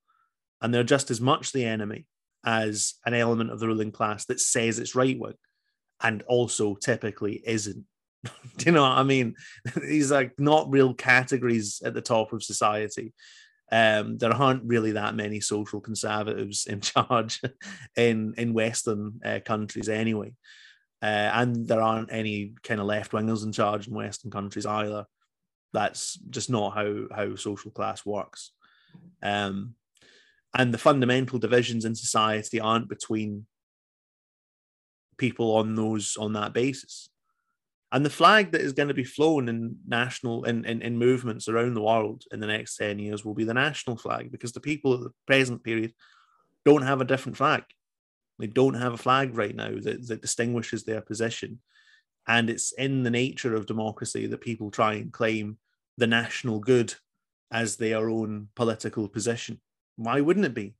[0.60, 2.06] And they're just as much the enemy
[2.44, 5.34] as an element of the ruling class that says it's right wing
[6.00, 7.84] and also typically isn't.
[8.64, 9.34] You know what I mean?
[9.80, 13.12] These are not real categories at the top of society.
[13.72, 17.40] Um, there aren't really that many social conservatives in charge
[17.96, 20.34] in in Western uh, countries anyway,
[21.02, 25.06] uh, and there aren't any kind of left wingers in charge in Western countries either.
[25.72, 28.52] That's just not how how social class works.
[29.22, 29.74] Um,
[30.54, 33.46] and the fundamental divisions in society aren't between
[35.16, 37.08] people on those on that basis.
[37.92, 41.46] And the flag that is going to be flown in national in, in, in movements
[41.46, 44.60] around the world in the next 10 years will be the national flag because the
[44.60, 45.92] people at the present period
[46.64, 47.64] don't have a different flag.
[48.38, 51.60] They don't have a flag right now that, that distinguishes their position.
[52.26, 55.58] And it's in the nature of democracy that people try and claim
[55.98, 56.94] the national good
[57.50, 59.60] as their own political position.
[59.96, 60.74] Why wouldn't it be?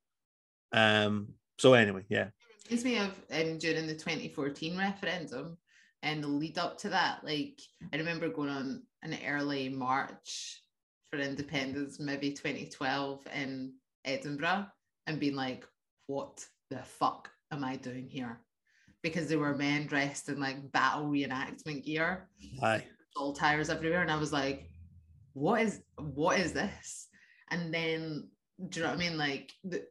[0.72, 2.28] Um, so anyway, yeah.
[2.70, 5.58] Reminds me of um, during the 2014 referendum
[6.02, 7.24] and the lead up to that.
[7.24, 7.60] Like
[7.92, 10.62] I remember going on an early march
[11.10, 13.74] for independence, maybe 2012 in
[14.04, 14.66] Edinburgh,
[15.06, 15.66] and being like,
[16.06, 18.40] "What the fuck am I doing here?"
[19.02, 22.28] Because there were men dressed in like battle reenactment gear,
[22.62, 22.84] Aye.
[23.16, 24.66] all tires everywhere, and I was like,
[25.34, 27.08] "What is what is this?"
[27.50, 28.28] And then,
[28.68, 29.18] do you know what I mean?
[29.18, 29.86] Like the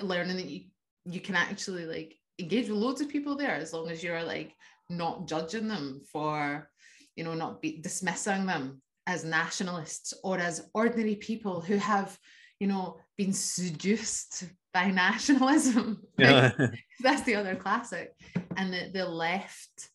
[0.00, 0.64] learning that you
[1.04, 4.54] you can actually like engage with loads of people there as long as you're like
[4.96, 6.68] not judging them for
[7.16, 12.16] you know not be dismissing them as nationalists or as ordinary people who have
[12.60, 16.02] you know been seduced by nationalism?
[16.18, 16.52] Yeah.
[17.00, 18.12] that's the other classic
[18.56, 19.90] and the, the left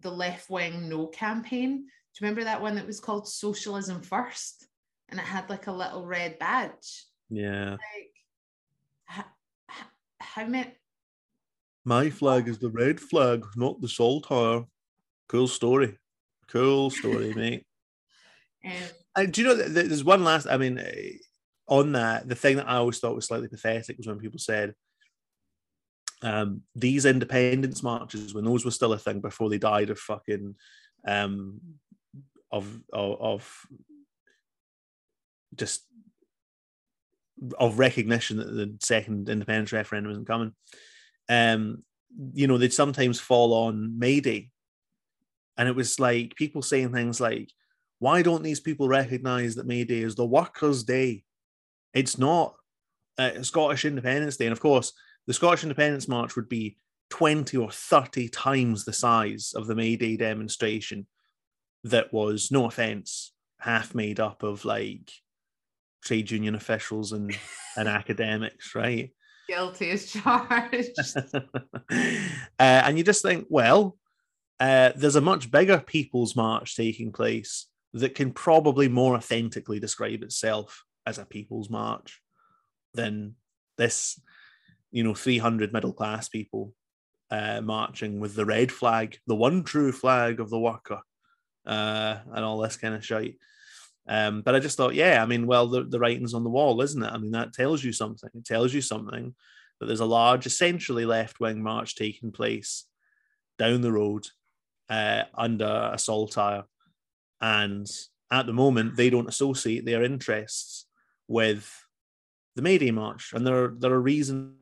[0.00, 1.78] the left wing no campaign.
[1.78, 4.66] Do you remember that one that was called Socialism First?
[5.08, 7.04] And it had like a little red badge.
[7.28, 7.72] Yeah.
[7.72, 8.10] Like,
[9.04, 9.24] how,
[10.20, 10.72] how many?
[11.86, 14.64] My flag is the red flag, not the saltire.
[15.28, 15.96] Cool story.
[16.48, 17.64] Cool story, mate.
[18.64, 18.72] Um,
[19.14, 21.12] And do you know, th- th- there's one last, I mean, eh,
[21.68, 24.74] on that, the thing that I always thought was slightly pathetic was when people said,
[26.22, 30.56] um, these independence marches, when those were still a thing before they died of fucking,
[31.06, 31.60] um,
[32.50, 33.66] of, of, of
[35.54, 35.84] just,
[37.60, 40.52] of recognition that the second independence referendum isn't coming.
[41.28, 41.82] Um,
[42.32, 44.50] you know, they'd sometimes fall on May Day.
[45.56, 47.50] And it was like people saying things like,
[47.98, 51.24] why don't these people recognize that May Day is the workers' day?
[51.94, 52.54] It's not
[53.18, 54.46] uh, Scottish Independence Day.
[54.46, 54.92] And of course,
[55.26, 56.76] the Scottish Independence March would be
[57.10, 61.06] 20 or 30 times the size of the May Day demonstration
[61.84, 65.10] that was, no offense, half made up of like
[66.04, 67.36] trade union officials and,
[67.76, 69.10] and academics, right?
[69.48, 70.98] Guilty as charged.
[71.34, 71.40] uh,
[72.58, 73.96] and you just think, well,
[74.60, 80.22] uh, there's a much bigger people's march taking place that can probably more authentically describe
[80.22, 82.20] itself as a people's march
[82.94, 83.34] than
[83.78, 84.20] this,
[84.90, 86.72] you know, 300 middle class people
[87.30, 91.00] uh, marching with the red flag, the one true flag of the worker,
[91.66, 93.36] uh, and all this kind of shite.
[94.08, 96.80] Um, but I just thought, yeah, I mean, well, the, the writing's on the wall,
[96.80, 97.12] isn't it?
[97.12, 98.30] I mean, that tells you something.
[98.34, 99.34] It tells you something
[99.80, 102.84] that there's a large, essentially left wing march taking place
[103.58, 104.26] down the road
[104.88, 106.64] uh, under a saltire.
[107.40, 107.86] And
[108.30, 110.86] at the moment, they don't associate their interests
[111.28, 111.84] with
[112.54, 113.32] the May Day March.
[113.34, 114.54] And there are, there are reasons.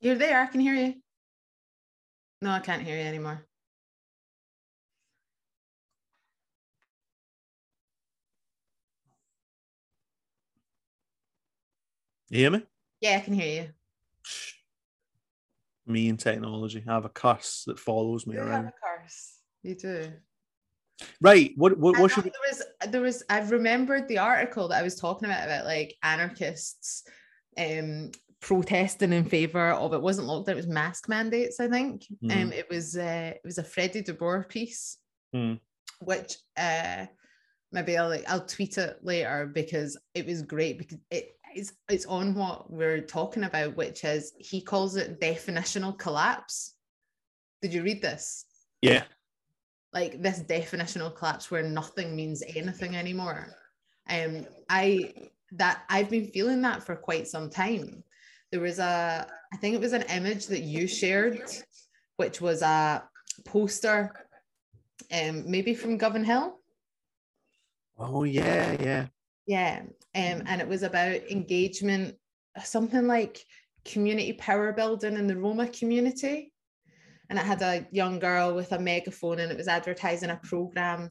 [0.00, 0.40] You're there.
[0.40, 0.94] I can hear you.
[2.42, 3.46] No, I can't hear you anymore.
[12.30, 12.62] You hear me?
[13.00, 13.68] Yeah, I can hear you.
[15.92, 16.84] Me and technology.
[16.86, 18.66] I have a curse that follows me You have around.
[18.66, 19.38] a curse.
[19.62, 20.12] You do.
[21.20, 21.52] Right.
[21.56, 22.30] What, what, what should we.
[22.30, 22.62] there was
[22.92, 27.02] there was I've remembered the article that I was talking about about like anarchists
[27.58, 28.10] um
[28.40, 32.06] protesting in favor of it wasn't lockdown, it was mask mandates, I think.
[32.24, 32.52] Um Mhm.
[32.52, 34.98] it was uh it was a Freddie De Boer piece,
[35.32, 35.54] Hmm.
[36.02, 37.06] which uh
[37.72, 42.06] maybe I'll like I'll tweet it later because it was great because it it's it's
[42.06, 46.74] on what we're talking about, which is he calls it definitional collapse.
[47.62, 48.44] Did you read this?
[48.82, 49.04] Yeah.
[49.92, 53.48] like this definitional collapse where nothing means anything anymore.
[54.08, 55.12] Um, I
[55.52, 58.02] that I've been feeling that for quite some time.
[58.52, 61.42] There was a, I think it was an image that you shared,
[62.16, 63.04] which was a
[63.44, 64.12] poster,
[65.12, 66.52] um, maybe from Govanhill.
[67.98, 68.76] Oh, yeah.
[68.80, 69.06] Yeah.
[69.46, 69.82] Yeah.
[70.14, 72.16] Um, and it was about engagement,
[72.62, 73.44] something like
[73.84, 76.52] community power building in the Roma community.
[77.28, 81.10] And it had a young girl with a megaphone and it was advertising a program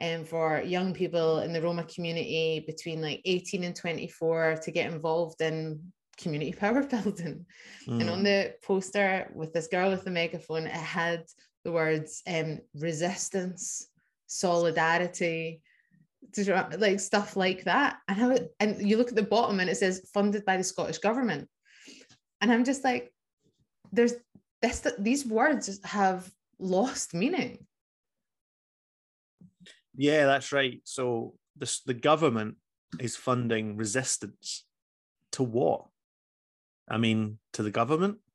[0.00, 4.92] um, for young people in the Roma community between like 18 and 24 to get
[4.92, 7.46] involved in community power building.
[7.86, 8.12] And Mm.
[8.12, 11.24] on the poster with this girl with the megaphone, it had
[11.64, 13.88] the words um, resistance,
[14.26, 15.62] solidarity,
[16.78, 17.98] like stuff like that.
[18.08, 20.98] And how and you look at the bottom and it says funded by the Scottish
[20.98, 21.48] government.
[22.40, 23.12] And I'm just like,
[23.92, 24.14] there's
[24.60, 27.66] this these words have lost meaning.
[29.94, 30.80] Yeah, that's right.
[30.84, 32.56] So this, the government
[32.98, 34.64] is funding resistance
[35.32, 35.86] to what?
[36.88, 38.18] I mean, to the government?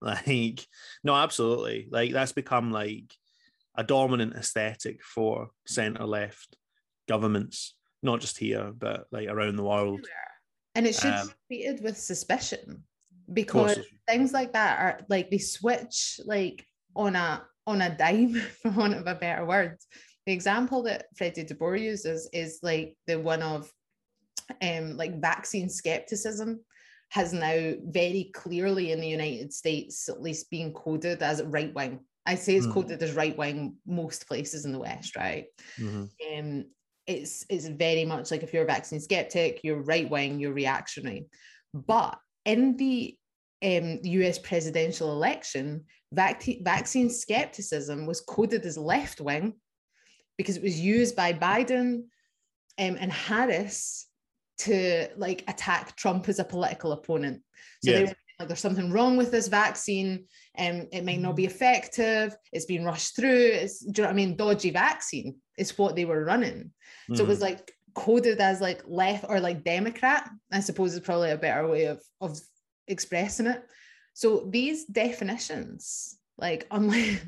[0.00, 0.66] Like,
[1.02, 1.88] no, absolutely.
[1.90, 3.14] Like that's become like
[3.74, 6.58] a dominant aesthetic for centre left
[7.06, 10.06] governments, not just here, but like around the world.
[10.74, 12.82] And it should Um, be treated with suspicion
[13.32, 18.70] because things like that are like they switch like on a on a dime for
[18.70, 19.78] want of a better word
[20.26, 23.70] the example that freddie de Boer uses is like the one of
[24.60, 26.60] um like vaccine skepticism
[27.10, 32.00] has now very clearly in the united states at least being coded as right wing
[32.26, 32.74] i say it's Mm.
[32.74, 35.46] coded as right wing most places in the west right
[35.80, 36.10] Mhm.
[36.38, 36.64] um,
[37.06, 41.26] it's it's very much like if you're a vaccine skeptic, you're right wing, you're reactionary.
[41.72, 43.16] But in the
[43.64, 49.54] um, US presidential election, vac- vaccine skepticism was coded as left wing
[50.36, 52.04] because it was used by Biden
[52.78, 54.06] um, and Harris
[54.58, 57.42] to like attack Trump as a political opponent.
[57.82, 57.98] So Yeah.
[57.98, 60.26] they were like there's something wrong with this vaccine
[60.56, 64.08] and um, it might not be effective it's been rushed through it's do you know
[64.08, 66.70] what i mean dodgy vaccine is what they were running
[67.10, 67.16] mm.
[67.16, 67.54] so it was mm-hmm.
[67.54, 71.84] like coded as like left or like democrat i suppose is probably a better way
[71.84, 72.38] of of
[72.88, 73.62] expressing it
[74.14, 77.24] so these definitions like unlike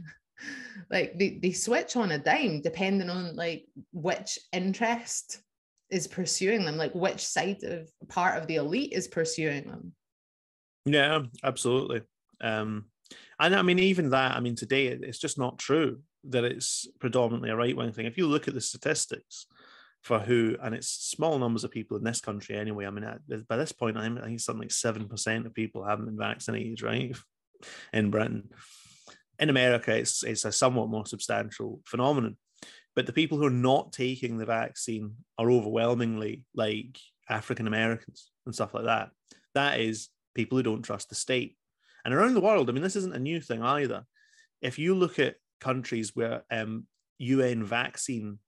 [0.90, 5.40] like they, they switch on a dime depending on like which interest
[5.88, 9.92] is pursuing them like which side of part of the elite is pursuing them
[10.86, 12.02] yeah absolutely.
[12.40, 12.86] Um
[13.38, 17.50] and i mean even that i mean today it's just not true that it's predominantly
[17.50, 18.06] a right-wing thing.
[18.06, 19.46] If you look at the statistics
[20.02, 23.04] for who and it's small numbers of people in this country anyway i mean
[23.48, 27.16] by this point i think something like 7% of people haven't been vaccinated right
[27.92, 28.48] in britain.
[29.38, 32.36] In america it's it's a somewhat more substantial phenomenon.
[32.94, 38.54] But the people who are not taking the vaccine are overwhelmingly like African Americans and
[38.54, 39.10] stuff like that.
[39.54, 41.56] That is people who don't trust the state.
[42.04, 44.04] And around the world, I mean, this isn't a new thing either.
[44.62, 46.86] If you look at countries where um,
[47.18, 48.38] UN vaccine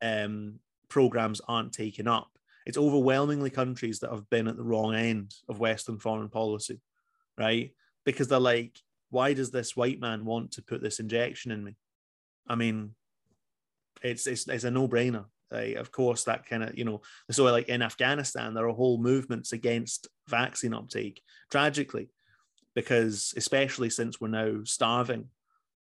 [0.00, 2.28] um, programs aren't taken up,
[2.66, 6.80] it's overwhelmingly countries that have been at the wrong end of Western foreign policy,
[7.36, 7.72] right?
[8.04, 8.78] Because they're like,
[9.10, 11.76] why does this white man want to put this injection in me?
[12.46, 12.94] I mean,
[14.02, 15.24] it's it's, it's a no brainer.
[15.54, 19.52] Of course, that kind of you know, so like in Afghanistan, there are whole movements
[19.52, 21.22] against vaccine uptake.
[21.50, 22.10] Tragically,
[22.74, 25.26] because especially since we're now starving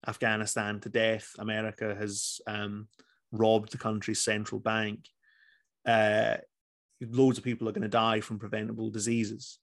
[0.07, 2.89] Afghanistan to death, America has um,
[3.33, 5.09] robbed the country's central bank.
[5.85, 6.37] Uh,
[7.01, 9.59] loads of people are going to die from preventable diseases.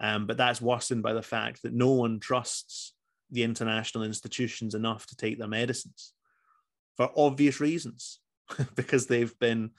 [0.00, 2.94] Um, but that's worsened by the fact that no one trusts
[3.30, 6.14] the international institutions enough to take their medicines
[6.96, 8.20] for obvious reasons,
[8.74, 9.70] because they've been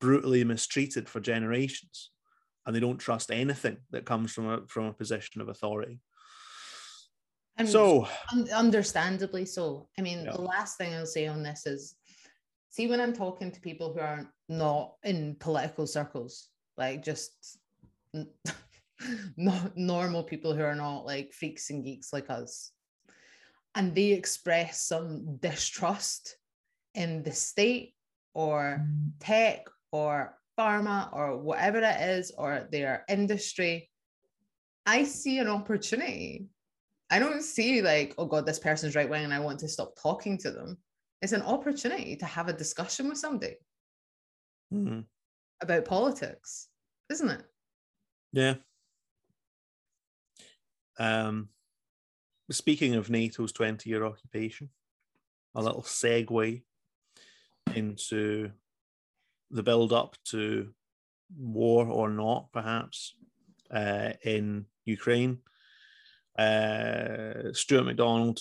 [0.00, 2.10] brutally mistreated for generations
[2.66, 6.00] and they don't trust anything that comes from a, from a position of authority.
[7.56, 8.06] And so,
[8.54, 9.88] understandably so.
[9.98, 10.32] I mean, yeah.
[10.32, 11.96] the last thing I'll say on this is
[12.70, 17.58] see, when I'm talking to people who are not in political circles, like just
[19.36, 22.70] not normal people who are not like freaks and geeks like us,
[23.74, 26.36] and they express some distrust
[26.94, 27.94] in the state
[28.38, 28.86] or
[29.18, 33.90] tech or pharma or whatever it is or their industry,
[34.86, 36.46] I see an opportunity.
[37.10, 39.94] I don't see like, oh God, this person's right wing and I want to stop
[40.00, 40.78] talking to them.
[41.20, 43.56] It's an opportunity to have a discussion with somebody
[44.72, 45.00] mm-hmm.
[45.60, 46.68] about politics,
[47.10, 47.42] isn't it?
[48.32, 48.54] Yeah.
[51.00, 51.48] Um,
[52.52, 54.68] speaking of NATO's 20 year occupation,
[55.56, 56.62] a little segue
[57.76, 58.50] into
[59.50, 60.68] the build up to
[61.36, 63.14] war or not, perhaps,
[63.70, 65.38] uh, in Ukraine.
[66.38, 68.40] Uh, Stewart McDonald,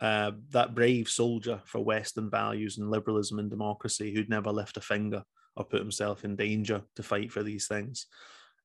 [0.00, 4.80] uh, that brave soldier for Western values and liberalism and democracy, who'd never lift a
[4.80, 5.22] finger
[5.56, 8.06] or put himself in danger to fight for these things,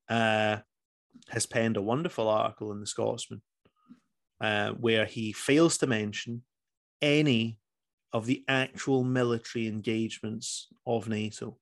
[0.10, 0.58] uh,
[1.30, 3.42] has penned a wonderful article in the Scotsman
[4.42, 6.44] uh, where he fails to mention
[7.02, 7.58] any
[8.16, 11.58] of the actual military engagements of NATO,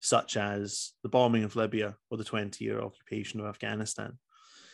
[0.00, 4.18] such as the bombing of Libya or the 20 year occupation of Afghanistan,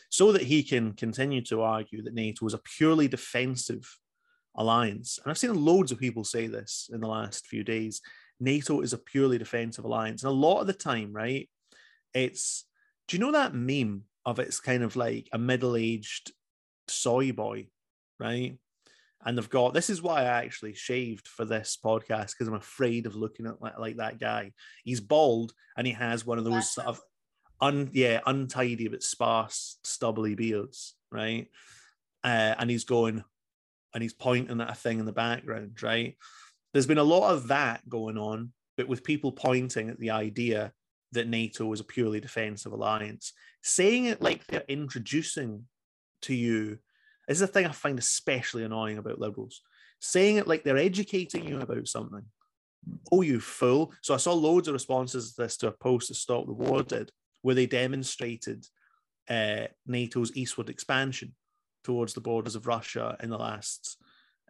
[0.09, 3.87] so that he can continue to argue that NATO is a purely defensive
[4.57, 5.19] alliance.
[5.23, 8.01] And I've seen loads of people say this in the last few days.
[8.41, 10.23] NATO is a purely defensive alliance.
[10.23, 11.51] And a lot of the time, right,
[12.15, 12.65] it's
[13.09, 16.33] do you know that meme of it's kind of like a middle aged
[16.89, 17.67] soy boy,
[18.19, 18.57] right?
[19.25, 23.07] And they've got this is why I actually shaved for this podcast because I'm afraid
[23.07, 24.53] of looking at like, like, that guy.
[24.85, 27.01] He's bald and he has one of those sort of
[27.61, 31.49] un yeah untidy but sparse stubbly beards, right?
[32.23, 33.25] Uh, and he's going
[33.95, 36.17] and he's pointing at a thing in the background, right?
[36.73, 40.73] There's been a lot of that going on, but with people pointing at the idea
[41.13, 45.67] that NATO is a purely defensive alliance, saying it like they're introducing
[46.23, 46.79] to you
[47.29, 49.63] this is the thing I find especially annoying about liberals.
[50.01, 52.23] Saying it like they're educating you about something.
[53.11, 53.93] Oh, you fool.
[54.03, 56.83] So I saw loads of responses to this to a post that Stop the War
[56.83, 57.11] did,
[57.43, 58.67] where they demonstrated
[59.31, 61.35] uh, NATO's eastward expansion
[61.83, 63.97] towards the borders of Russia in the last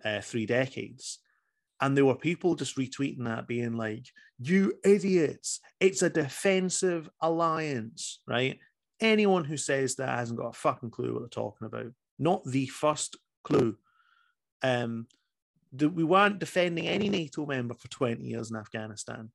[0.05, 1.21] uh, three decades.
[1.81, 4.07] And there were people just retweeting that, being like,
[4.39, 8.59] you idiots, it's a defensive alliance, right?
[9.01, 12.67] Anyone who says that hasn't got a fucking clue what they're talking about not the
[12.67, 13.77] first clue.
[14.63, 15.07] Um,
[15.73, 19.31] that we weren't defending any NATO member for 20 years in Afghanistan.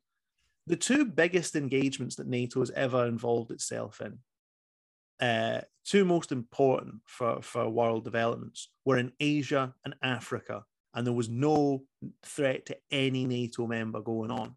[0.67, 4.19] The two biggest engagements that NATO has ever involved itself in
[5.19, 10.63] uh, two most important for, for world developments were in Asia and Africa,
[10.93, 11.83] and there was no
[12.23, 14.55] threat to any NATO member going on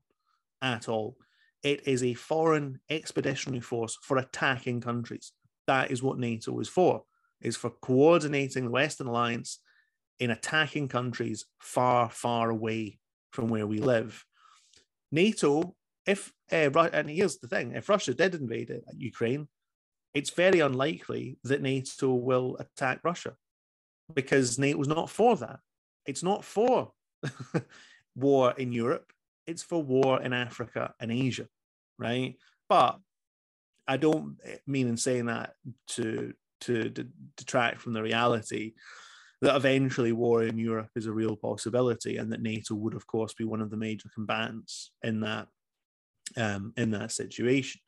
[0.61, 1.17] at all.
[1.63, 5.33] It is a foreign expeditionary force for attacking countries.
[5.67, 7.05] That is what NATO is for,
[7.43, 9.59] is for coordinating the Western alliance
[10.19, 12.99] in attacking countries far, far away
[13.33, 14.25] from where we live.
[15.11, 15.75] NATO,
[16.07, 19.49] if uh, and here's the thing: if Russia did invade Ukraine,
[20.15, 23.35] it's very unlikely that NATO will attack Russia
[24.15, 25.61] because NATO's not for that.
[26.07, 26.93] It's not for
[28.17, 29.13] war in Europe.
[29.47, 31.47] It's for war in Africa and Asia,
[31.99, 32.37] right?
[32.69, 32.99] But
[33.87, 35.55] I don't mean in saying that
[35.89, 36.33] to
[36.63, 36.91] to,
[37.37, 38.73] detract from the reality
[39.41, 43.35] that eventually war in Europe is a real possibility, and that NATO would, of course,
[43.35, 45.49] be one of the major combatants in that
[46.37, 47.81] um, in that situation.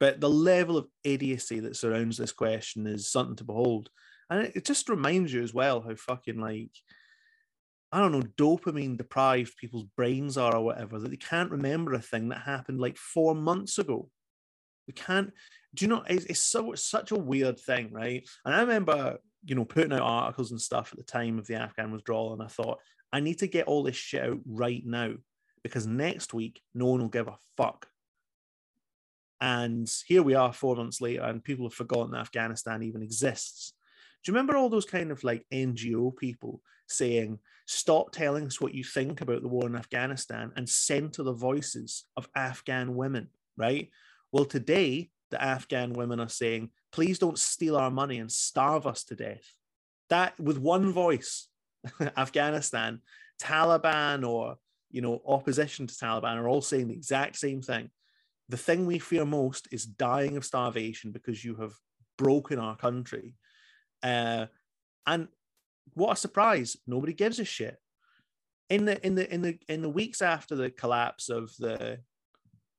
[0.00, 3.90] But the level of idiocy that surrounds this question is something to behold,
[4.30, 6.70] and it, it just reminds you as well how fucking like
[7.94, 12.00] I don't know, dopamine deprived people's brains are or whatever, that they can't remember a
[12.00, 14.10] thing that happened like four months ago.
[14.86, 15.32] We can't,
[15.74, 18.26] do you know, it's, it's so such a weird thing, right?
[18.44, 21.54] And I remember you know, putting out articles and stuff at the time of the
[21.54, 22.32] Afghan withdrawal.
[22.32, 22.78] And I thought,
[23.12, 25.12] I need to get all this shit out right now
[25.62, 27.86] because next week, no one will give a fuck.
[29.40, 33.74] And here we are four months later, and people have forgotten that Afghanistan even exists.
[34.22, 38.74] Do you remember all those kind of like NGO people saying, stop telling us what
[38.74, 43.90] you think about the war in Afghanistan and center the voices of Afghan women, right?
[44.34, 49.04] Well, today, the Afghan women are saying, please don't steal our money and starve us
[49.04, 49.46] to death.
[50.10, 51.46] That with one voice,
[52.16, 52.98] Afghanistan,
[53.40, 54.56] Taliban, or
[54.90, 57.90] you know, opposition to Taliban are all saying the exact same thing.
[58.48, 61.74] The thing we fear most is dying of starvation because you have
[62.18, 63.36] broken our country.
[64.02, 64.46] Uh,
[65.06, 65.28] and
[65.92, 66.76] what a surprise!
[66.88, 67.76] Nobody gives a shit.
[68.68, 72.00] In the in the in the in the weeks after the collapse of the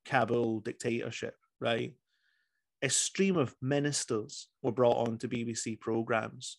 [0.04, 1.92] Kabul dictatorship, right?
[2.82, 6.58] a stream of ministers were brought on to BBC programs,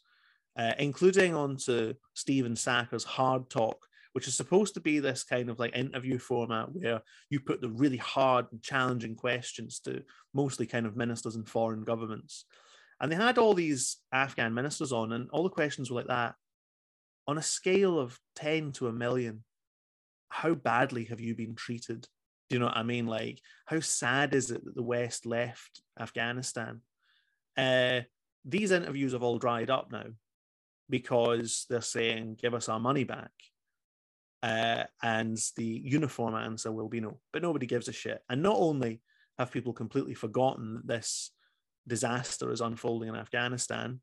[0.58, 3.78] uh, including onto Stephen Sackur's Hard Talk,
[4.14, 7.70] which is supposed to be this kind of like interview format where you put the
[7.70, 12.45] really hard and challenging questions to mostly kind of ministers and foreign governments.
[13.00, 16.34] And they had all these Afghan ministers on, and all the questions were like that.
[17.28, 19.43] On a scale of 10 to a million,
[20.30, 22.08] how badly have you been treated?
[22.50, 23.08] Do you know what I mean?
[23.08, 26.82] Like, how sad is it that the West left Afghanistan?
[27.58, 28.02] Uh,
[28.45, 30.06] these interviews have all dried up now
[30.89, 33.32] because they're saying, give us our money back.
[34.43, 38.22] Uh, and the uniform answer will be no, but nobody gives a shit.
[38.30, 39.02] And not only
[39.38, 41.32] have people completely forgotten that this
[41.88, 44.00] disaster is unfolding in Afghanistan,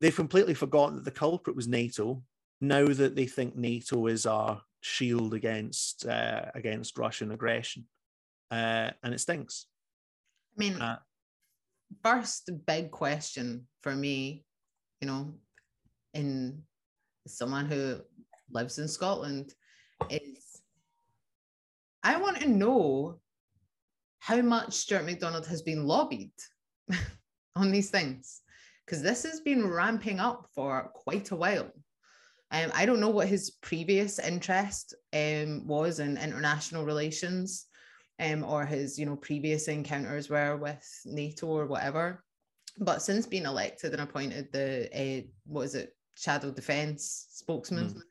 [0.00, 2.22] they've completely forgotten that the culprit was NATO.
[2.60, 7.84] Now that they think NATO is our shield against uh, against Russian aggression,
[8.50, 9.66] uh, and it stinks.
[10.56, 10.98] I mean, uh,
[12.02, 14.44] first big question for me,
[15.00, 15.34] you know,
[16.14, 16.62] in
[17.26, 18.00] someone who
[18.50, 19.54] lives in Scotland,
[20.10, 20.62] is
[22.02, 23.20] I want to know
[24.20, 26.32] how much Stewart McDonald has been lobbied
[27.56, 28.42] on these things
[28.84, 31.70] because this has been ramping up for quite a while.
[32.50, 37.66] Um, I don't know what his previous interest um, was in international relations
[38.20, 42.24] um, or his, you know, previous encounters were with NATO or whatever.
[42.78, 48.02] But since being elected and appointed the, uh, what is it, shadow defense spokesman,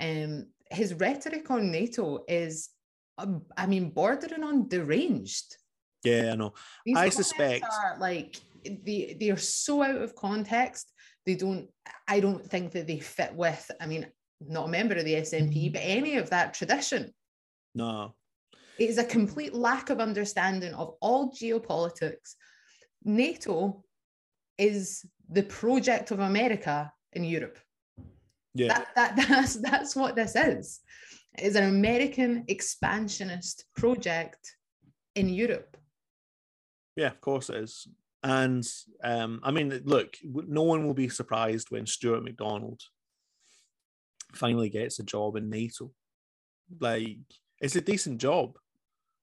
[0.00, 0.24] mm.
[0.24, 2.70] um, his rhetoric on NATO is,
[3.18, 5.56] um, I mean, bordering on deranged.
[6.04, 6.54] Yeah, I know.
[6.84, 10.91] These I suspect are like they they are so out of context
[11.26, 11.68] they don't
[12.08, 14.06] i don't think that they fit with i mean
[14.48, 15.72] not a member of the snp mm-hmm.
[15.72, 17.12] but any of that tradition.
[17.74, 18.14] No.
[18.78, 22.34] It is a complete lack of understanding of all geopolitics.
[23.04, 23.84] Nato
[24.58, 27.58] is the project of america in europe.
[28.54, 28.68] Yeah.
[28.68, 30.80] That, that that's that's what this is.
[31.38, 34.54] Is an american expansionist project
[35.14, 35.76] in europe.
[36.96, 37.88] Yeah of course it is
[38.22, 38.64] and
[39.02, 42.80] um, I mean, look, no one will be surprised when Stewart McDonald
[44.32, 45.90] finally gets a job in NATO.
[46.80, 47.18] Like,
[47.60, 48.56] it's a decent job.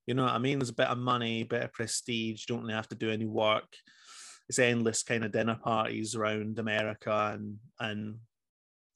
[0.06, 0.60] You know what I mean?
[0.60, 2.46] There's a bit of money, bit of prestige.
[2.48, 3.74] You don't really have to do any work.
[4.50, 8.16] It's endless kind of dinner parties around America and and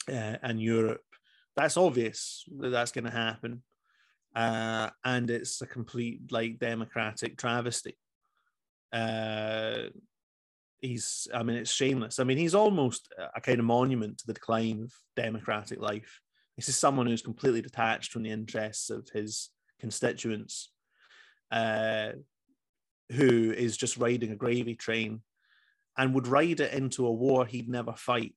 [0.09, 1.03] uh, and Europe.
[1.55, 3.61] That's obvious that that's going to happen,
[4.35, 7.95] uh, and it's a complete like democratic travesty
[8.93, 9.89] uh,
[10.81, 12.19] he's I mean it's shameless.
[12.19, 16.19] I mean he's almost a kind of monument to the decline of democratic life.
[16.55, 20.71] This is someone who's completely detached from the interests of his constituents,
[21.51, 22.09] uh,
[23.11, 25.21] who is just riding a gravy train
[25.97, 28.35] and would ride it into a war he'd never fight.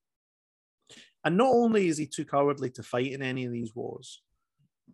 [1.25, 4.23] And not only is he too cowardly to fight in any of these wars,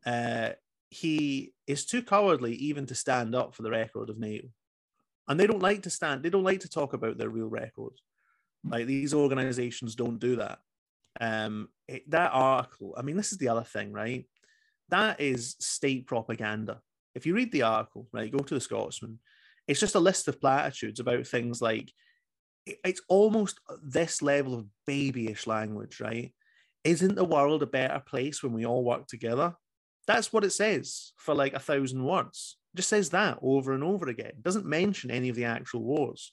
[0.06, 0.50] uh,
[0.90, 4.48] he is too cowardly even to stand up for the record of NATO.
[5.28, 7.92] And they don't like to stand, they don't like to talk about their real record.
[8.64, 10.58] Like these organizations don't do that.
[11.20, 14.24] Um, it, that article, I mean, this is the other thing, right?
[14.88, 16.80] That is state propaganda.
[17.14, 19.18] If you read the article, right, go to the Scotsman,
[19.68, 21.92] it's just a list of platitudes about things like
[22.66, 26.32] it's almost this level of babyish language, right?
[26.84, 29.54] Isn't the world a better place when we all work together?
[30.06, 32.56] That's what it says for like a thousand words.
[32.74, 34.26] It just says that over and over again.
[34.26, 36.32] It doesn't mention any of the actual wars.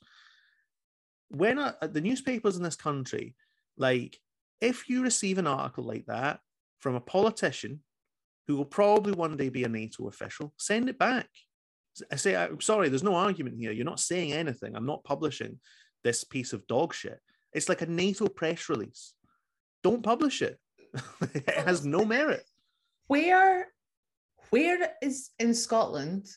[1.29, 3.35] When a, the newspapers in this country,
[3.77, 4.17] like,
[4.61, 6.39] if you receive an article like that
[6.79, 7.81] from a politician
[8.47, 11.27] who will probably one day be a NATO official, send it back.
[12.11, 13.71] I say, I'm sorry, there's no argument here.
[13.71, 14.75] You're not saying anything.
[14.75, 15.59] I'm not publishing
[16.03, 17.19] this piece of dog shit.
[17.53, 19.13] It's like a NATO press release.
[19.83, 20.57] Don't publish it.
[21.21, 22.43] it has no merit.
[23.09, 23.67] Where
[24.51, 26.27] where is in Scotland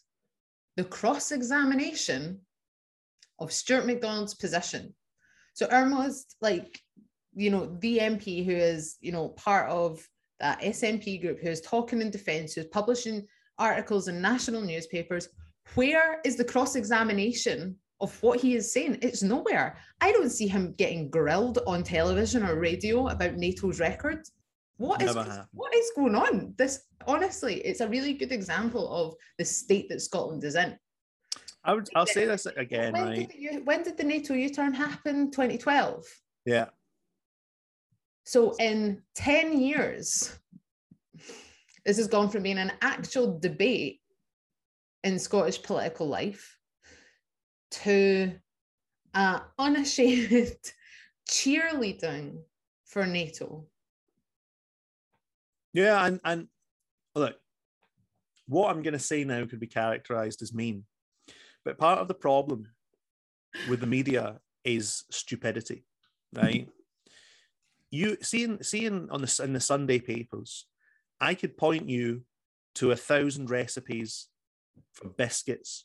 [0.76, 2.40] the cross-examination
[3.38, 4.94] of Stewart McDonald's position?
[5.52, 6.80] So Irma's like,
[7.34, 10.06] you know, the MP who is, you know, part of
[10.40, 13.26] that SNP group who is talking in defence, who's publishing
[13.58, 15.28] articles in national newspapers.
[15.74, 18.98] Where is the cross-examination of what he is saying.
[19.00, 19.76] It's nowhere.
[20.00, 24.26] I don't see him getting grilled on television or radio about NATO's record.
[24.78, 25.14] What is
[25.52, 26.54] what is going on?
[26.56, 30.76] This honestly, it's a really good example of the state that Scotland is in.
[31.64, 33.30] I would I'll say this again, when right?
[33.30, 35.30] Did the, when did the NATO U-turn happen?
[35.30, 36.04] 2012.
[36.44, 36.66] Yeah.
[38.24, 40.36] So in 10 years,
[41.84, 44.00] this has gone from being an actual debate
[45.04, 46.56] in Scottish political life
[47.72, 48.32] to
[49.14, 50.56] uh, unashamed
[51.28, 52.38] cheerleading
[52.86, 53.66] for NATO.
[55.72, 56.48] Yeah, and and
[57.14, 57.36] look,
[58.46, 60.84] what I'm going to say now could be characterized as mean,
[61.64, 62.68] but part of the problem
[63.68, 65.84] with the media is stupidity,
[66.34, 66.68] right?
[67.90, 70.66] You seeing seeing on the in the Sunday papers,
[71.20, 72.22] I could point you
[72.76, 74.28] to a thousand recipes
[74.94, 75.84] for biscuits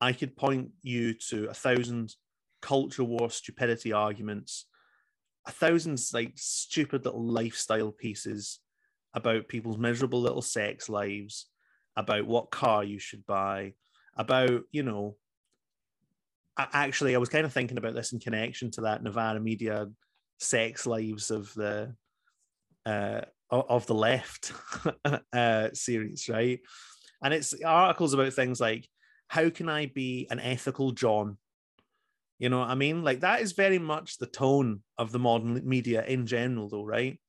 [0.00, 2.14] I could point you to a thousand
[2.62, 4.66] culture war stupidity arguments,
[5.46, 8.60] a thousand like stupid little lifestyle pieces
[9.14, 11.46] about people's miserable little sex lives,
[11.96, 13.74] about what car you should buy,
[14.16, 15.16] about, you know,
[16.58, 19.88] actually, I was kind of thinking about this in connection to that Novara Media
[20.38, 21.94] sex lives of the
[22.86, 24.52] uh, of the left
[25.32, 26.60] uh, series, right?
[27.22, 28.88] And it's articles about things like
[29.28, 31.36] how can I be an ethical John?
[32.38, 33.04] You know what I mean?
[33.04, 37.20] Like that is very much the tone of the modern media in general, though, right?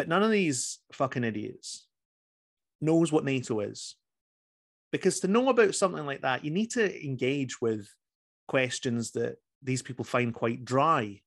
[0.00, 1.86] But none of these fucking idiots
[2.80, 3.96] knows what NATO is.
[4.92, 7.86] Because to know about something like that, you need to engage with
[8.48, 11.20] questions that these people find quite dry,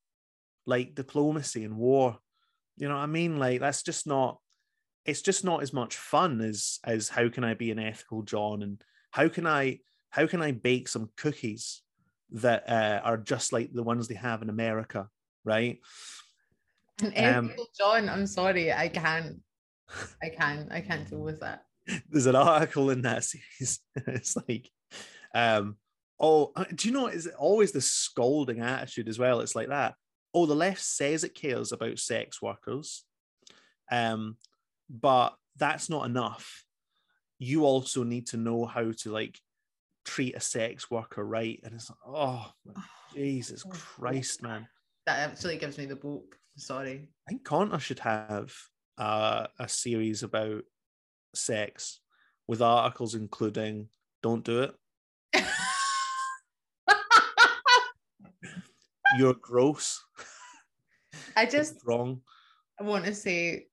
[0.65, 2.17] like diplomacy and war.
[2.77, 3.37] You know what I mean?
[3.37, 4.39] Like that's just not
[5.05, 8.63] it's just not as much fun as as how can I be an ethical John
[8.63, 11.83] and how can I how can I bake some cookies
[12.31, 15.09] that uh, are just like the ones they have in America,
[15.45, 15.77] right?
[17.01, 19.39] An ethical um, John, I'm sorry, I can't,
[20.21, 21.63] I can't, I can't deal with that.
[22.09, 23.79] There's an article in that series.
[23.95, 24.69] it's like,
[25.33, 25.77] um,
[26.19, 27.07] oh, uh, do you know?
[27.07, 29.39] Is it always the scolding attitude as well?
[29.39, 29.95] It's like that.
[30.33, 33.03] Oh, the left says it cares about sex workers,
[33.91, 34.37] um,
[34.89, 36.63] but that's not enough.
[37.39, 39.39] You also need to know how to like
[40.05, 41.59] treat a sex worker right.
[41.63, 42.51] And it's like, oh,
[43.15, 44.67] Jesus Christ, man.
[45.05, 46.37] That actually gives me the book.
[46.55, 47.07] Sorry.
[47.27, 48.53] I think Connor should have
[48.97, 50.63] uh, a series about
[51.33, 51.99] sex
[52.47, 53.87] with articles including
[54.21, 54.75] don't do it.
[59.17, 60.03] You're gross.
[61.35, 62.21] I just wrong.
[62.79, 63.67] I want to say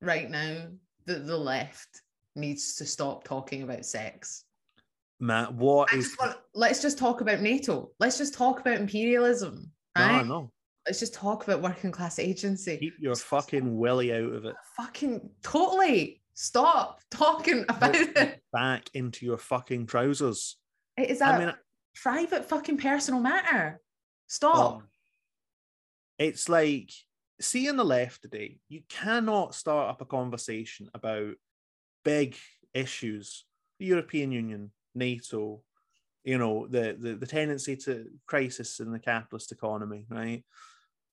[0.00, 0.68] right now
[1.06, 2.02] that the left
[2.36, 4.44] needs to stop talking about sex.
[5.18, 6.16] Matt, what is...
[6.18, 7.90] want, let's just talk about NATO.
[7.98, 9.70] Let's just talk about imperialism.
[9.96, 10.22] Right?
[10.22, 10.52] No, no.
[10.86, 12.78] Let's just talk about working class agency.
[12.78, 14.54] Keep your fucking willy out of it.
[14.76, 18.40] Fucking totally stop talking about it.
[18.52, 20.56] Back into your fucking trousers.
[20.96, 21.34] Is that?
[21.34, 21.54] I mean,
[21.94, 23.80] private fucking personal matter.
[24.26, 24.76] Stop.
[24.76, 24.82] Um,
[26.18, 26.90] it's like
[27.40, 31.34] see in the left today, you cannot start up a conversation about
[32.04, 32.36] big
[32.74, 33.44] issues,
[33.78, 35.62] the European Union, NATO,
[36.24, 40.44] you know, the, the the tendency to crisis in the capitalist economy, right?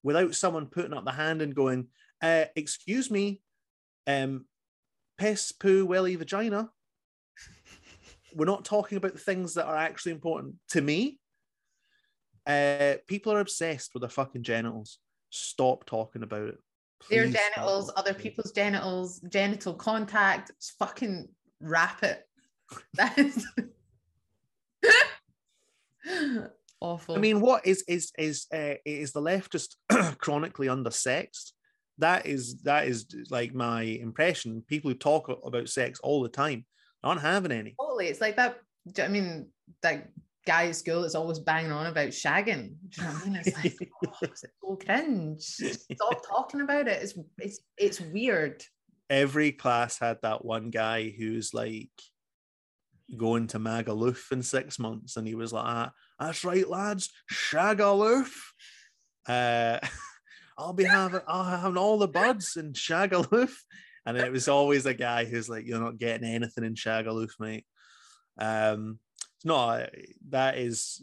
[0.03, 1.87] Without someone putting up the hand and going,
[2.21, 3.41] uh, excuse me,
[4.05, 4.45] um,
[5.17, 6.69] piss, poo, welly, vagina.
[8.35, 11.19] We're not talking about the things that are actually important to me.
[12.45, 14.99] Uh, people are obsessed with their fucking genitals.
[15.29, 16.57] Stop talking about it.
[17.09, 20.51] Their Please stop genitals, other people's genitals, genital contact.
[20.59, 21.27] Just fucking
[21.61, 22.23] wrap it.
[22.95, 23.47] That is
[26.81, 27.15] awful.
[27.15, 29.77] I mean, what is is is uh, is the left just
[30.17, 31.51] chronically undersexed?
[31.99, 34.63] That is that is like my impression.
[34.67, 36.65] People who talk about sex all the time
[37.03, 37.75] aren't having any.
[37.79, 38.07] totally.
[38.07, 38.57] It's like that.
[38.91, 39.47] do you know what I mean,
[39.81, 40.09] that
[40.47, 42.75] guy at school that's always banging on about shagging.
[42.89, 43.41] Do you know what I mean?
[43.45, 45.41] It's like, oh, it's so cringe.
[45.41, 47.01] Stop talking about it.
[47.03, 48.63] It's it's it's weird.
[49.09, 51.91] Every class had that one guy who's like
[53.15, 58.31] going to Magaluf in six months, and he was like, ah, "That's right, lads, Shagaluf.
[59.27, 59.79] Uh,
[60.57, 63.53] I'll be having I'll having all the buds in Shagaloof."
[64.05, 67.65] And it was always a guy who's like, "You're not getting anything in Shagaloof, mate."
[68.39, 68.99] Um,
[69.37, 69.89] it's not
[70.29, 71.01] that is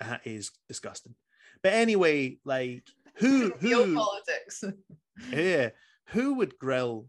[0.00, 1.14] that is disgusting.
[1.62, 2.84] But anyway, like
[3.16, 4.64] who who politics.
[5.32, 5.70] yeah
[6.08, 7.06] who would grill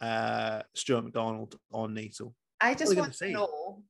[0.00, 2.34] uh Stewart McDonald on NATO?
[2.60, 3.82] I just want to know,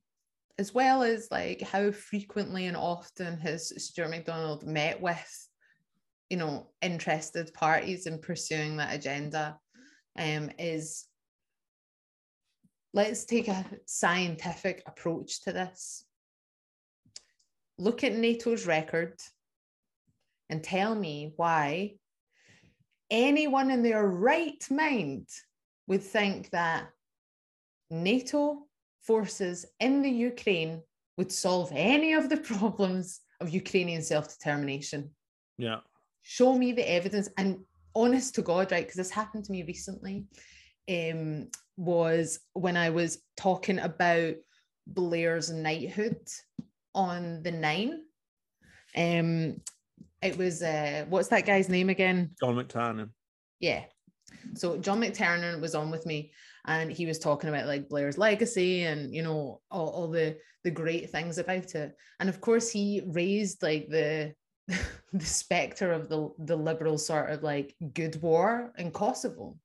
[0.57, 5.49] as well as like how frequently and often has Stewart McDonald met with,
[6.29, 9.57] you know, interested parties in pursuing that agenda,
[10.17, 11.05] um, is
[12.93, 16.05] let's take a scientific approach to this.
[17.77, 19.19] Look at NATO's record
[20.49, 21.95] and tell me why
[23.11, 25.27] anyone in their right mind
[25.87, 26.87] would think that
[28.03, 28.67] NATO
[29.01, 30.81] forces in the Ukraine
[31.17, 35.11] would solve any of the problems of Ukrainian self determination.
[35.57, 35.79] Yeah.
[36.21, 37.29] Show me the evidence.
[37.37, 37.59] And
[37.95, 40.25] honest to God, right, because this happened to me recently,
[40.89, 44.35] um, was when I was talking about
[44.87, 46.17] Blair's knighthood
[46.93, 48.01] on the Nine.
[48.95, 49.61] Um,
[50.21, 52.31] it was uh, what's that guy's name again?
[52.39, 53.09] John McTernan.
[53.59, 53.83] Yeah.
[54.55, 56.31] So John McTernan was on with me
[56.67, 60.71] and he was talking about like Blair's legacy and you know all, all the the
[60.71, 61.95] great things about it.
[62.19, 64.33] And of course he raised like the
[65.13, 69.57] the specter of the the liberal sort of like good war in Kosovo.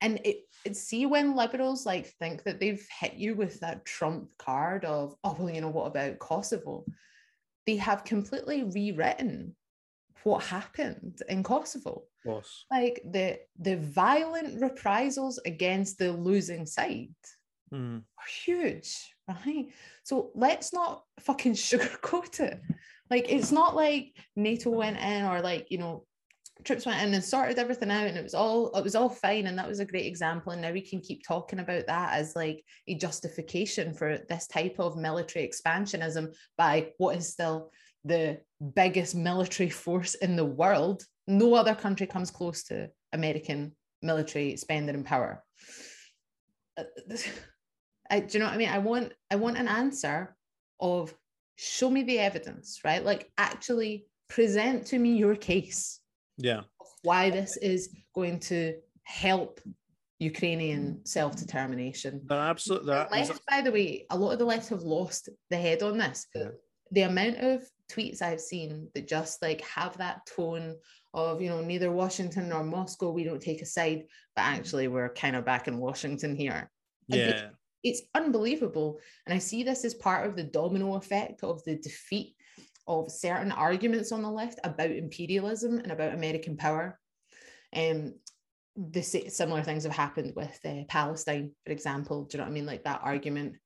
[0.00, 4.28] And it, it see when liberals like think that they've hit you with that trump
[4.38, 6.84] card of oh well you know what about Kosovo?
[7.66, 9.56] They have completely rewritten
[10.22, 12.02] what happened in Kosovo.
[12.70, 17.14] Like the the violent reprisals against the losing side
[17.72, 17.98] Mm.
[17.98, 18.94] are huge
[19.28, 19.66] right?
[20.04, 22.60] So let's not fucking sugarcoat it.
[23.10, 26.04] Like it's not like nato went in or like you know
[26.64, 29.46] troops went in and sorted everything out and it was all it was all fine
[29.46, 32.34] and that was a great example and now we can keep talking about that as
[32.34, 37.70] like a justification for this type of military expansionism by what is still
[38.04, 38.40] the
[38.74, 44.94] biggest military force in the world no other country comes close to american military spending
[44.94, 45.42] and power
[46.78, 46.84] Uh,
[48.10, 50.36] I, do you know what i mean i want i want an answer
[50.80, 51.12] of
[51.56, 56.00] show me the evidence right like actually present to me your case
[56.36, 56.62] Yeah.
[57.02, 58.74] why this is going to
[59.04, 59.60] help
[60.18, 62.12] Ukrainian self-determination.
[62.30, 65.28] Absolutely The that is, left, by the way, a lot of the left have lost
[65.50, 66.26] the head on this.
[66.34, 66.48] Yeah.
[66.92, 70.76] The amount of tweets I've seen that just like have that tone
[71.14, 75.12] of, you know, neither Washington nor Moscow, we don't take a side, but actually we're
[75.14, 76.70] kind of back in Washington here.
[77.10, 77.48] And yeah.
[77.82, 79.00] it's unbelievable.
[79.26, 82.34] And I see this as part of the domino effect of the defeat
[82.88, 86.98] of certain arguments on the left about imperialism and about American power.
[87.74, 88.14] Um,
[88.76, 92.24] the similar things have happened with uh, Palestine, for example.
[92.24, 92.66] Do you know what I mean?
[92.66, 93.56] Like that argument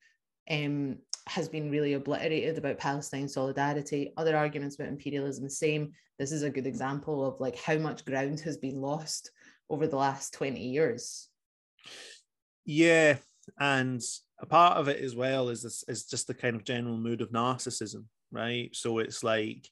[0.48, 0.98] um,
[1.30, 4.12] has been really obliterated about Palestine solidarity.
[4.16, 5.92] Other arguments about imperialism, the same.
[6.18, 9.30] This is a good example of like how much ground has been lost
[9.70, 11.28] over the last 20 years.
[12.66, 13.18] Yeah,
[13.60, 14.02] and
[14.40, 17.20] a part of it as well is this is just the kind of general mood
[17.20, 18.74] of narcissism, right?
[18.74, 19.68] So it's like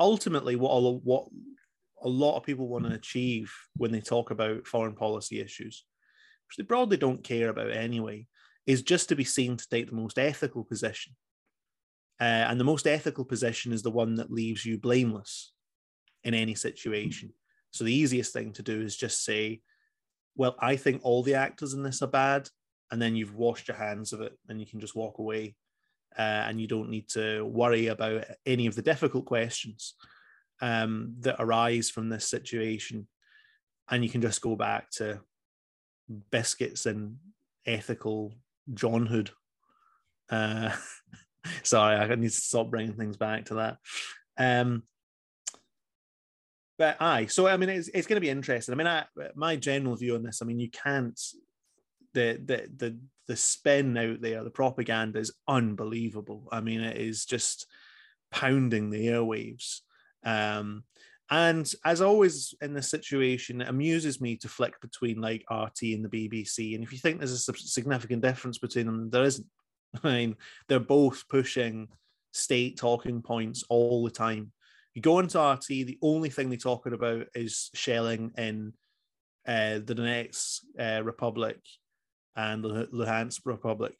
[0.00, 1.28] ultimately what a, what
[2.02, 5.84] a lot of people want to achieve when they talk about foreign policy issues,
[6.48, 8.26] which they broadly don't care about anyway,
[8.66, 11.14] is just to be seen to take the most ethical position,
[12.20, 15.54] Uh, and the most ethical position is the one that leaves you blameless
[16.22, 17.32] in any situation.
[17.70, 19.62] So the easiest thing to do is just say,
[20.36, 22.50] well, I think all the actors in this are bad.
[22.90, 25.56] And then you've washed your hands of it and you can just walk away.
[26.18, 29.94] Uh, and you don't need to worry about any of the difficult questions
[30.60, 33.08] um, that arise from this situation.
[33.88, 35.20] And you can just go back to
[36.30, 37.16] biscuits and
[37.64, 38.34] ethical
[38.74, 39.30] Johnhood.
[40.30, 40.70] Uh,
[41.62, 43.76] sorry, I need to stop bringing things back to that.
[44.38, 44.84] Um,
[46.78, 48.72] but aye, so I mean, it's, it's going to be interesting.
[48.72, 49.04] I mean, I,
[49.34, 51.20] my general view on this, I mean, you can't
[52.14, 52.98] the the the
[53.28, 56.48] the spin out there, the propaganda is unbelievable.
[56.50, 57.66] I mean, it is just
[58.32, 59.80] pounding the airwaves.
[60.24, 60.84] Um,
[61.30, 66.04] and as always in this situation, it amuses me to flick between like RT and
[66.04, 66.74] the BBC.
[66.74, 69.46] And if you think there's a significant difference between them, there isn't.
[70.04, 70.36] I mean,
[70.68, 71.88] they're both pushing
[72.32, 74.52] state talking points all the time.
[74.94, 78.72] You go into RT, the only thing they're talking about is shelling in
[79.46, 81.58] uh, the Donetsk uh, Republic
[82.36, 83.94] and the Luhansk Republic.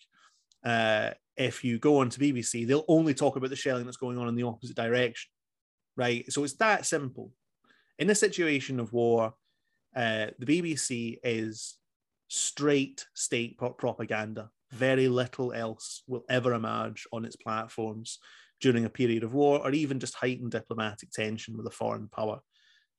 [0.64, 4.18] Uh, if you go on to BBC, they'll only talk about the shelling that's going
[4.18, 5.30] on in the opposite direction,
[5.96, 6.30] right?
[6.32, 7.32] So it's that simple.
[7.98, 9.34] In a situation of war,
[9.94, 11.76] uh, the BBC is
[12.28, 14.50] straight state propaganda.
[14.70, 18.18] Very little else will ever emerge on its platforms
[18.60, 22.40] during a period of war or even just heightened diplomatic tension with a foreign power.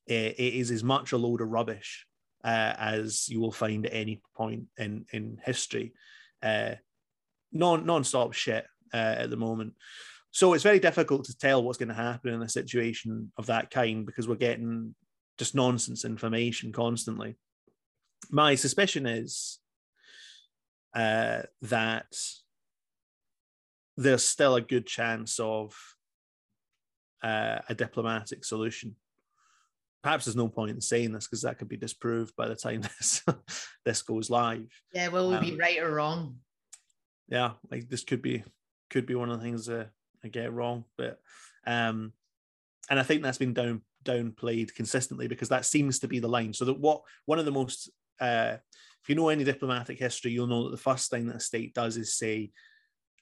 [0.10, 2.06] Uh, it is as much a load of rubbish
[2.44, 5.94] uh, as you will find at any point in in history.
[6.42, 6.76] Uh,
[7.52, 9.74] non non-stop shit uh, at the moment.
[10.32, 13.70] So it's very difficult to tell what's going to happen in a situation of that
[13.70, 14.96] kind because we're getting
[15.38, 17.36] just nonsense information constantly.
[18.30, 19.60] My suspicion is
[20.96, 22.16] uh, that
[23.98, 25.76] there's still a good chance of
[27.22, 28.96] uh, a diplomatic solution.
[30.02, 32.82] Perhaps there's no point in saying this because that could be disproved by the time
[33.00, 33.24] this
[33.86, 34.72] this goes live.
[34.94, 36.38] Yeah, will we um, be right or wrong?
[37.28, 38.44] Yeah, like this could be
[38.90, 39.90] could be one of the things that
[40.24, 41.20] I get it wrong, but
[41.66, 42.14] um,
[42.90, 46.54] and I think that's been down downplayed consistently because that seems to be the line.
[46.54, 48.58] So that what one of the most uh,
[49.02, 51.74] if you know any diplomatic history, you'll know that the first thing that a state
[51.74, 52.52] does is say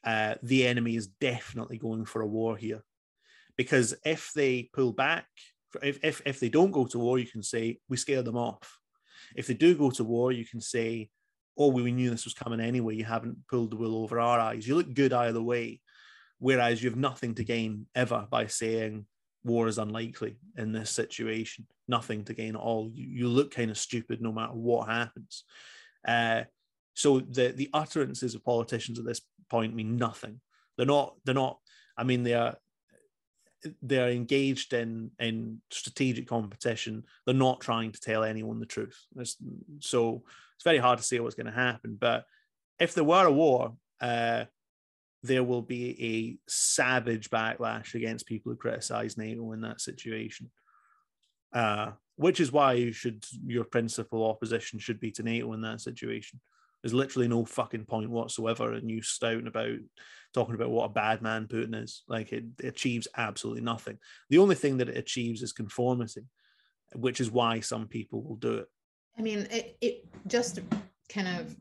[0.03, 2.83] uh, the enemy is definitely going for a war here.
[3.57, 5.27] Because if they pull back,
[5.81, 8.77] if, if, if they don't go to war, you can say, we scare them off.
[9.35, 11.09] If they do go to war, you can say,
[11.57, 12.95] oh, we knew this was coming anyway.
[12.95, 14.67] You haven't pulled the wool over our eyes.
[14.67, 15.81] You look good either way.
[16.39, 19.05] Whereas you have nothing to gain ever by saying
[19.43, 21.67] war is unlikely in this situation.
[21.87, 22.89] Nothing to gain at all.
[22.93, 25.43] You, you look kind of stupid no matter what happens.
[26.07, 26.43] Uh,
[26.93, 30.41] so the the utterances of politicians at this point mean nothing.
[30.77, 31.15] They're not.
[31.25, 31.59] They're not.
[31.97, 32.55] I mean, they are.
[33.81, 37.03] They are engaged in in strategic competition.
[37.25, 38.97] They're not trying to tell anyone the truth.
[39.17, 39.35] It's,
[39.79, 40.23] so
[40.55, 41.97] it's very hard to say what's going to happen.
[41.99, 42.25] But
[42.79, 44.45] if there were a war, uh,
[45.23, 50.49] there will be a savage backlash against people who criticize NATO in that situation.
[51.53, 55.81] Uh, which is why you should your principal opposition should be to NATO in that
[55.81, 56.39] situation.
[56.83, 59.77] There's literally no fucking point whatsoever in you stouting about
[60.33, 62.03] talking about what a bad man Putin is.
[62.07, 63.97] Like it, it achieves absolutely nothing.
[64.29, 66.23] The only thing that it achieves is conformity,
[66.93, 68.67] which is why some people will do it.
[69.17, 70.59] I mean, it, it just
[71.09, 71.55] kind of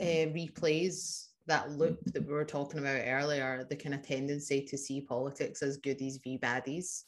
[0.00, 4.78] uh, replays that loop that we were talking about earlier the kind of tendency to
[4.78, 7.04] see politics as goodies v baddies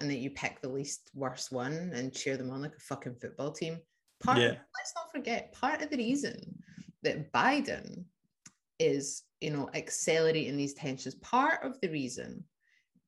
[0.00, 3.14] and that you pick the least worst one and cheer them on like a fucking
[3.20, 3.78] football team
[4.22, 4.48] part yeah.
[4.48, 6.36] let's not forget part of the reason
[7.02, 8.04] that Biden
[8.78, 11.14] is, you know, accelerating these tensions.
[11.16, 12.44] Part of the reason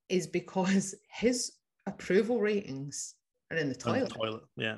[0.08, 1.52] is because his
[1.86, 3.14] approval ratings
[3.50, 4.08] are in the toilet.
[4.10, 4.76] The toilet, yeah.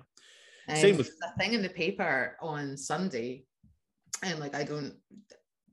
[0.69, 3.45] Um, Same with the thing in the paper on Sunday,
[4.23, 4.95] and like I don't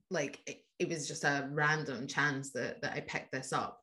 [0.10, 3.80] like it, it was just a random chance that that I picked this up.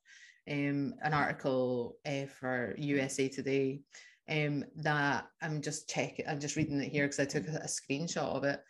[0.51, 3.81] Um, an article uh, for USA Today
[4.29, 7.67] um, that I'm just checking, I'm just reading it here because I took a, a,
[7.67, 8.61] screenshot of it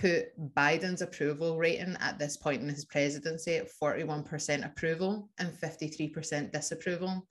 [0.00, 6.52] put Biden's approval rating at this point in his presidency at 41% approval and 53%
[6.52, 7.26] disapproval.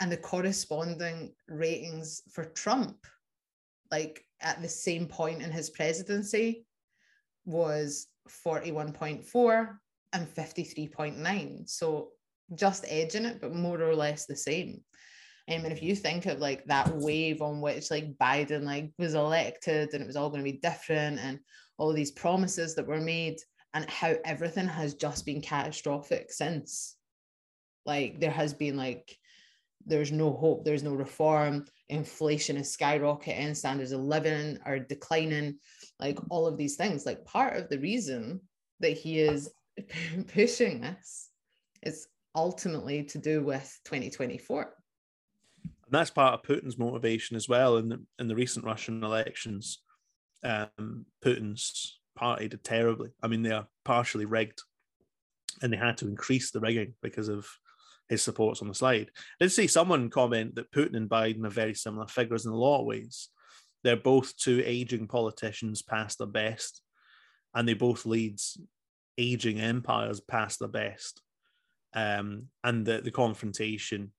[0.00, 3.04] And the corresponding ratings for Trump,
[3.90, 6.66] like at the same point in his presidency,
[7.48, 8.06] was
[8.44, 9.78] 41.4
[10.12, 11.68] and 53.9.
[11.68, 12.10] So
[12.54, 14.82] just edging it, but more or less the same.
[15.50, 19.14] Um, and if you think of like that wave on which like Biden like was
[19.14, 21.38] elected and it was all going to be different and
[21.78, 23.38] all these promises that were made
[23.72, 26.96] and how everything has just been catastrophic since
[27.86, 29.16] Like there has been like
[29.86, 35.58] there's no hope, there's no reform, inflation is skyrocketing, standards of living are declining,
[35.98, 37.06] like all of these things.
[37.06, 38.40] Like part of the reason
[38.80, 39.50] that he is
[40.34, 41.30] pushing this
[41.82, 44.74] is ultimately to do with 2024.
[45.62, 49.78] And that's part of Putin's motivation as well in the in the recent Russian elections.
[50.44, 53.10] Um, Putin's party did terribly.
[53.22, 54.62] I mean, they are partially rigged,
[55.62, 57.48] and they had to increase the rigging because of
[58.08, 59.10] his supports on the slide.
[59.40, 62.56] I did see someone comment that Putin and Biden are very similar figures in a
[62.56, 63.28] lot of ways.
[63.84, 66.82] They're both two aging politicians past their best,
[67.54, 68.38] and they both lead
[69.16, 71.20] aging empires past their best.
[71.94, 74.12] Um, and the, the confrontation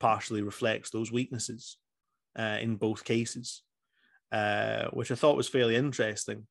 [0.00, 1.76] partially reflects those weaknesses
[2.38, 3.62] uh, in both cases,
[4.32, 6.46] uh, which I thought was fairly interesting.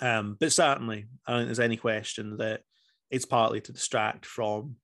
[0.00, 2.62] Um, but certainly, I don't think there's any question that
[3.10, 4.76] it's partly to distract from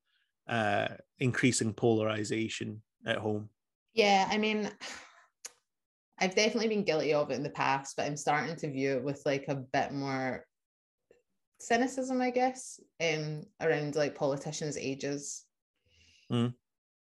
[0.48, 0.88] uh,
[1.18, 3.48] increasing polarization at home.
[3.94, 4.70] Yeah, I mean,
[6.18, 9.04] I've definitely been guilty of it in the past, but I'm starting to view it
[9.04, 10.46] with like a bit more
[11.58, 15.44] cynicism, I guess, um, around like politicians' ages.
[16.32, 16.54] Mm.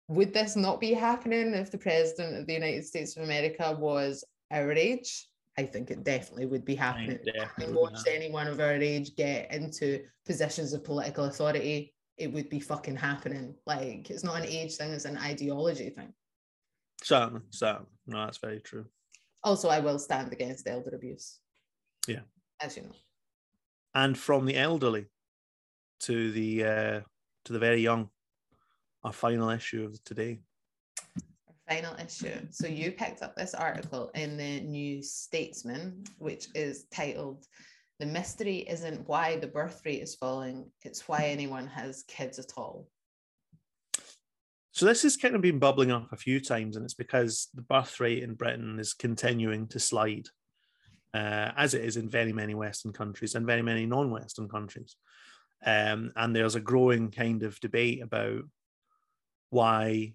[0.08, 4.24] Would this not be happening if the president of the United States of America was
[4.50, 5.28] our age?
[5.58, 7.18] I think it definitely would be happening.
[7.36, 12.60] I watched anyone of our age get into positions of political authority it would be
[12.60, 13.54] fucking happening.
[13.66, 16.14] Like it's not an age thing, it's an ideology thing.
[17.02, 17.90] Certainly, certainly.
[18.06, 18.86] No, that's very true.
[19.42, 21.40] Also, I will stand against elder abuse.
[22.06, 22.20] Yeah.
[22.60, 22.94] As you know.
[23.94, 25.06] And from the elderly
[26.00, 27.00] to the uh
[27.44, 28.08] to the very young,
[29.02, 30.40] our final issue of today.
[31.48, 32.38] Our final issue.
[32.50, 37.46] So you picked up this article in the New Statesman, which is titled
[38.02, 42.54] the mystery isn't why the birth rate is falling, it's why anyone has kids at
[42.56, 42.88] all.
[44.72, 47.62] So this has kind of been bubbling up a few times, and it's because the
[47.62, 50.26] birth rate in Britain is continuing to slide,
[51.14, 54.96] uh, as it is in very many Western countries and very many non-Western countries.
[55.64, 58.42] Um, and there's a growing kind of debate about
[59.50, 60.14] why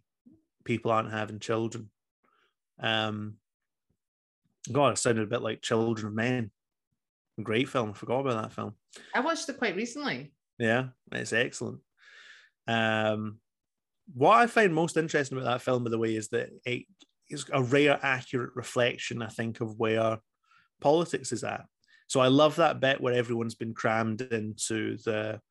[0.66, 1.90] people aren't having children.
[2.82, 3.36] Um,
[4.70, 6.52] God, it sounded a bit like Children of Men
[7.42, 7.92] Great film.
[7.92, 8.74] I forgot about that film.
[9.14, 10.34] I watched it quite recently.
[10.58, 11.80] Yeah, it's excellent.
[12.68, 13.40] Um,
[14.14, 16.86] what I find most interesting about that film, by the way, is that it
[17.30, 20.18] is a rare, accurate reflection, I think, of where
[20.82, 21.66] politics is at.
[22.08, 25.42] So I love that bit where everyone's been crammed into the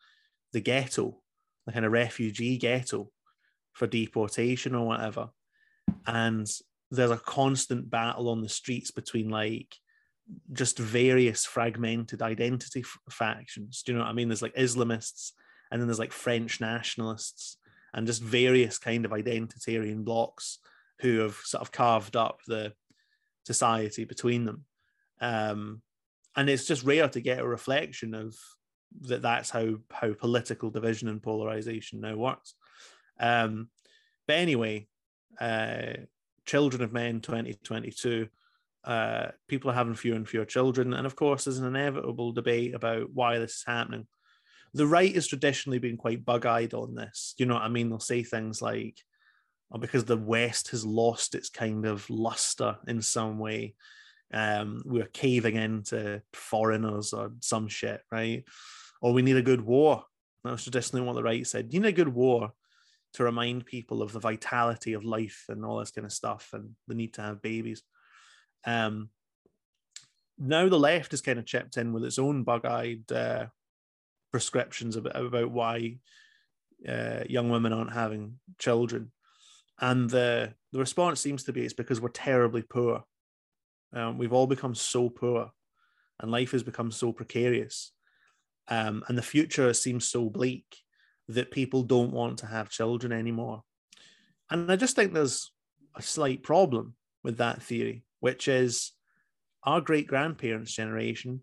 [0.53, 1.21] the ghetto,
[1.67, 3.11] the kind of refugee ghetto
[3.75, 5.29] for deportation or whatever.
[6.07, 6.51] And
[6.91, 9.75] there's a constant battle on the streets between like
[10.53, 13.83] just various fragmented identity f- factions.
[13.83, 14.29] Do you know what I mean?
[14.29, 15.33] There's like Islamists,
[15.71, 17.59] and then there's like French nationalists,
[17.95, 20.59] and just various kind of identitarian blocks
[21.01, 22.73] who have sort of carved up the
[23.45, 24.65] society between them.
[25.21, 25.83] Um,
[26.37, 28.37] and it's just rare to get a reflection of
[29.03, 29.23] that.
[29.23, 32.55] That's how how political division and polarization now works.
[33.19, 33.69] Um,
[34.27, 34.89] but anyway,
[35.41, 35.95] uh,
[36.45, 38.29] Children of Men 2022
[38.87, 40.95] uh, people are having fewer and fewer children.
[40.95, 44.07] And of course, there's an inevitable debate about why this is happening.
[44.75, 47.35] The right has traditionally been quite bug eyed on this.
[47.39, 47.89] You know what I mean?
[47.89, 48.99] They'll say things like,
[49.73, 53.75] oh, because the West has lost its kind of luster in some way.
[54.33, 58.45] Um, we're caving into foreigners or some shit, right?
[59.01, 60.05] Or we need a good war.
[60.45, 61.73] That was traditionally what the right said.
[61.73, 62.53] You need a good war
[63.15, 66.71] to remind people of the vitality of life and all this kind of stuff and
[66.87, 67.83] the need to have babies.
[68.67, 69.11] Um,
[70.39, 73.47] now the left has kind of chipped in with its own bug-eyed uh,
[74.33, 75.99] prescriptions about, about why
[76.87, 79.13] uh, young women aren't having children,
[79.81, 83.05] and the the response seems to be it's because we're terribly poor.
[83.95, 85.51] Um, we've all become so poor,
[86.21, 87.93] and life has become so precarious,
[88.69, 90.67] um, and the future seems so bleak
[91.29, 93.63] that people don't want to have children anymore.
[94.51, 95.51] And I just think there's
[95.97, 96.95] a slight problem
[97.25, 98.93] with that theory which is
[99.65, 101.43] our great grandparents' generation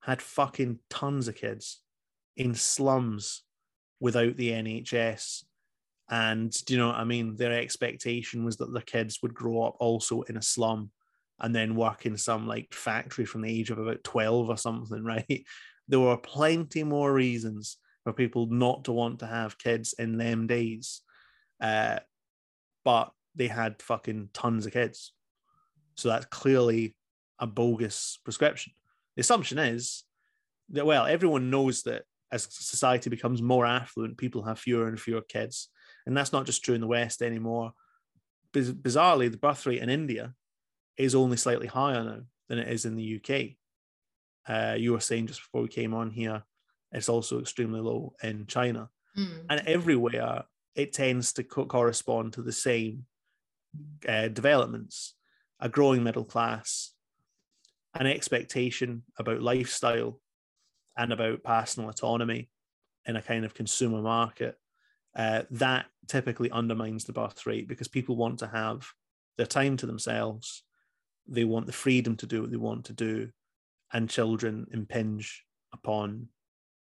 [0.00, 1.80] had fucking tons of kids
[2.36, 3.42] in slums
[4.00, 5.44] without the NHS.
[6.10, 7.36] And do you know what I mean?
[7.36, 10.90] Their expectation was that the kids would grow up also in a slum
[11.40, 15.04] and then work in some like factory from the age of about 12 or something,
[15.04, 15.44] right?
[15.88, 20.46] There were plenty more reasons for people not to want to have kids in them
[20.46, 21.00] days.
[21.60, 22.00] Uh,
[22.84, 25.12] but they had fucking tons of kids.
[25.96, 26.94] So that's clearly
[27.38, 28.72] a bogus prescription.
[29.16, 30.04] The assumption is
[30.70, 35.20] that, well, everyone knows that as society becomes more affluent, people have fewer and fewer
[35.22, 35.68] kids.
[36.06, 37.72] and that's not just true in the West anymore.
[38.52, 40.34] Biz- bizarrely, the birth rate in India
[40.96, 43.56] is only slightly higher now than it is in the UK.
[44.48, 46.42] Uh, you were saying just before we came on here,
[46.90, 49.44] it's also extremely low in China, Mm.
[49.50, 50.44] and everywhere
[50.74, 53.04] it tends to co- correspond to the same
[54.08, 55.14] uh, developments:
[55.62, 56.90] a growing middle class,
[57.94, 60.20] an expectation about lifestyle,
[60.98, 62.50] and about personal autonomy
[63.06, 64.56] in a kind of consumer market.
[65.16, 68.86] Uh, that typically undermines the birth rate because people want to have
[69.38, 70.64] their time to themselves.
[71.26, 73.30] They want the freedom to do what they want to do,
[73.92, 76.28] and children impinge upon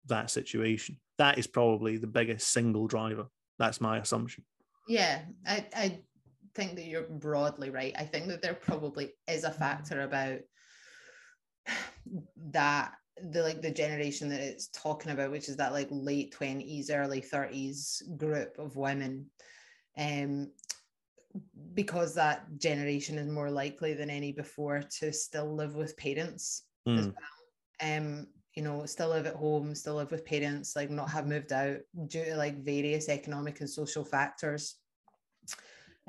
[0.06, 0.98] that situation.
[1.18, 3.26] That is probably the biggest single driver.
[3.58, 4.44] That's my assumption.
[4.88, 6.00] Yeah, I, I
[6.54, 7.94] think that you're broadly right.
[7.98, 10.40] I think that there probably is a factor about
[12.50, 12.92] that
[13.30, 17.20] the like the generation that it's talking about, which is that like late 20s, early
[17.20, 19.30] 30s group of women.
[19.98, 20.52] Um
[21.74, 27.06] because that generation is more likely than any before to still live with parents as
[27.06, 27.14] Mm.
[27.14, 27.96] well.
[27.96, 31.52] Um, you know, still live at home, still live with parents, like not have moved
[31.52, 31.78] out
[32.08, 34.79] due to like various economic and social factors.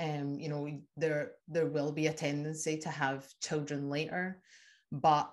[0.01, 0.67] Um, you know,
[0.97, 4.41] there there will be a tendency to have children later,
[4.91, 5.31] but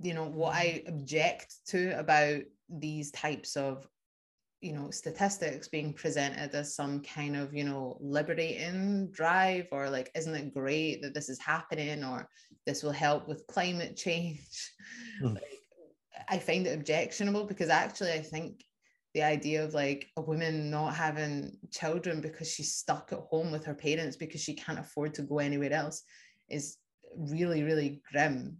[0.00, 3.88] you know what I object to about these types of
[4.60, 10.10] you know statistics being presented as some kind of you know liberating drive or like
[10.16, 12.28] isn't it great that this is happening or
[12.66, 14.72] this will help with climate change
[15.22, 15.34] Mm.
[15.34, 15.44] like,
[16.28, 18.62] i find it objectionable because actually i think
[19.14, 23.64] the idea of like a woman not having children because she's stuck at home with
[23.64, 26.02] her parents because she can't afford to go anywhere else
[26.48, 26.78] is
[27.16, 28.58] really really grim.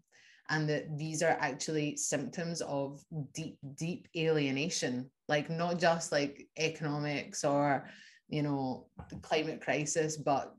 [0.50, 3.04] And that these are actually symptoms of
[3.34, 5.10] deep deep alienation.
[5.28, 7.88] Like not just like economics or
[8.28, 10.54] you know the climate crisis but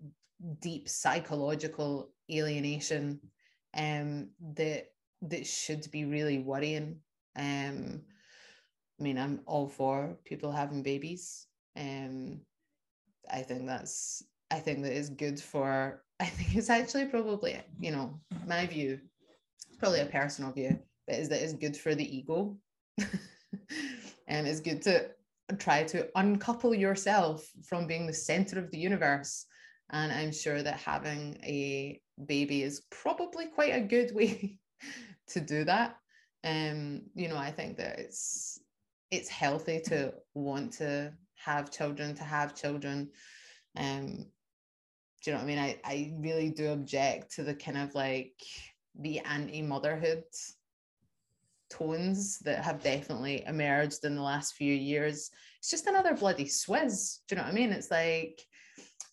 [0.62, 3.20] deep psychological alienation
[3.76, 4.86] um that
[5.24, 6.98] that should be really worrying.
[7.36, 8.02] Um
[9.00, 11.48] i mean i'm all for people having babies
[11.78, 12.40] um
[13.32, 17.92] i think that's i think that is good for i think it's actually probably you
[17.92, 19.00] know my view
[19.80, 20.78] probably a personal view,
[21.08, 22.58] but is that it's good for the ego.
[24.28, 25.10] and it's good to
[25.58, 29.46] try to uncouple yourself from being the center of the universe.
[29.92, 34.60] And I'm sure that having a baby is probably quite a good way
[35.30, 35.96] to do that.
[36.44, 38.60] Um, you know, I think that it's
[39.12, 43.10] it's healthy to want to have children, to have children.
[43.76, 44.26] Um,
[45.22, 45.60] do you know what I mean?
[45.60, 48.34] I, I really do object to the kind of like
[49.00, 50.24] the anti-motherhood
[51.70, 55.30] tones that have definitely emerged in the last few years.
[55.60, 57.20] It's just another bloody swizz.
[57.28, 57.72] Do you know what I mean?
[57.72, 58.42] It's like,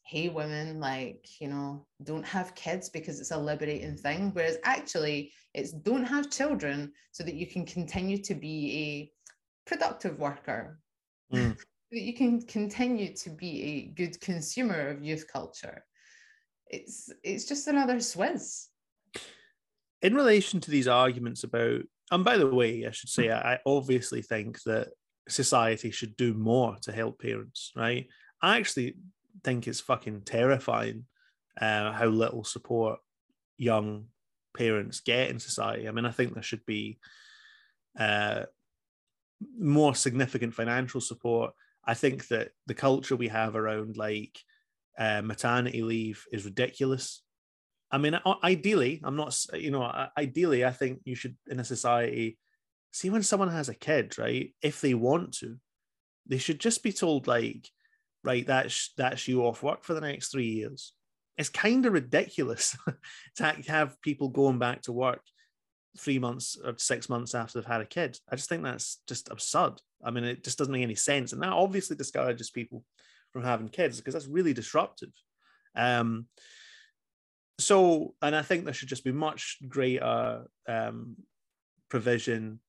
[0.05, 4.31] hey, women, like, you know, don't have kids because it's a liberating thing.
[4.33, 9.16] Whereas actually, it's don't have children so that you can continue to be a
[9.67, 10.79] productive worker,
[11.33, 11.57] Mm.
[11.91, 15.85] that you can continue to be a good consumer of youth culture.
[16.69, 18.67] It's it's just another swizz.
[20.03, 23.59] in relation to these arguments about, and by the way, I should say, I I
[23.67, 24.89] obviously think that
[25.29, 28.07] society should do more to help parents, right?
[28.43, 28.97] I actually
[29.43, 31.07] think it's fucking terrifying
[31.61, 33.01] uh, how little support
[33.59, 34.07] young
[34.57, 35.89] parents get in society.
[35.89, 36.99] I mean, I think there should be
[37.99, 38.45] uh,
[39.59, 41.53] more significant financial support.
[41.85, 44.39] I think that the culture we have around like
[44.99, 47.23] uh, maternity leave is ridiculous.
[47.91, 52.37] I mean, ideally, I'm not, you know, ideally, I think you should, in a society,
[52.91, 54.53] see when someone has a kid, right?
[54.61, 55.57] If they want to,
[56.27, 57.69] they should just be told, like,
[58.25, 60.93] right, that's that's you off work for the next three years.
[61.39, 62.77] It's kind of ridiculous
[63.37, 65.23] to have people going back to work
[65.99, 68.19] three months or six months after they've had a kid.
[68.31, 69.81] I just think that's just absurd.
[70.05, 72.85] I mean, it just doesn't make any sense, and that obviously discourages people
[73.33, 75.11] from having kids because that's really disruptive.
[75.75, 76.27] Um,
[77.59, 81.17] so, and I think there should just be much greater um,
[81.89, 82.61] provision.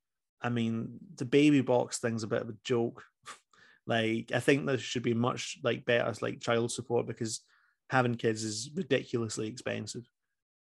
[0.41, 3.03] I mean, the baby box thing's a bit of a joke.
[3.87, 7.41] like, I think there should be much like better like child support because
[7.89, 10.03] having kids is ridiculously expensive,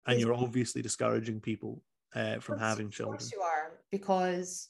[0.05, 1.81] and you're obviously discouraging people
[2.17, 3.17] uh, from course- having Of children.
[3.19, 4.69] course you are, because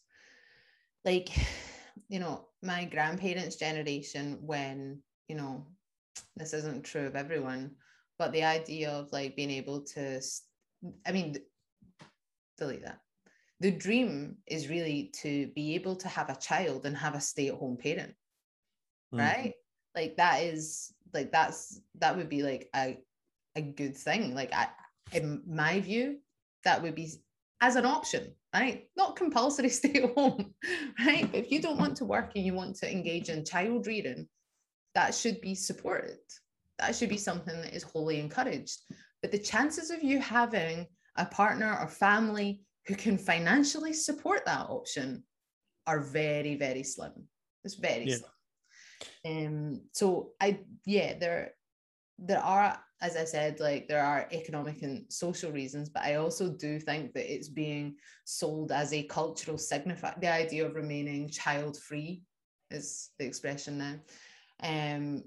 [1.05, 1.29] like,
[2.09, 5.65] you know, my grandparents' generation, when, you know,
[6.35, 7.71] this isn't true of everyone,
[8.19, 10.21] but the idea of like being able to,
[11.05, 11.37] I mean,
[12.57, 12.99] delete that.
[13.59, 17.47] The dream is really to be able to have a child and have a stay
[17.49, 18.15] at home parent,
[19.13, 19.19] Mm.
[19.19, 19.53] right?
[19.95, 22.99] like that is like that's that would be like a
[23.55, 24.67] a good thing like I,
[25.13, 26.19] in my view
[26.63, 27.09] that would be
[27.61, 28.88] as an option right?
[28.95, 30.53] Not compulsory stay at home
[30.99, 31.29] right?
[31.34, 34.27] If you don't want to work and you want to engage in child rearing
[34.95, 36.17] that should be supported.
[36.79, 38.79] That should be something that is wholly encouraged.
[39.21, 44.69] But the chances of you having a partner or family who can financially support that
[44.69, 45.23] option
[45.85, 47.13] are very very slim.
[47.63, 48.17] It's very yeah.
[48.17, 48.31] slim.
[49.25, 51.53] Um so i yeah there
[52.19, 56.49] there are as i said like there are economic and social reasons but i also
[56.49, 57.95] do think that it's being
[58.26, 62.22] sold as a cultural signifier the idea of remaining child free
[62.72, 63.95] is the expression now
[64.64, 65.23] um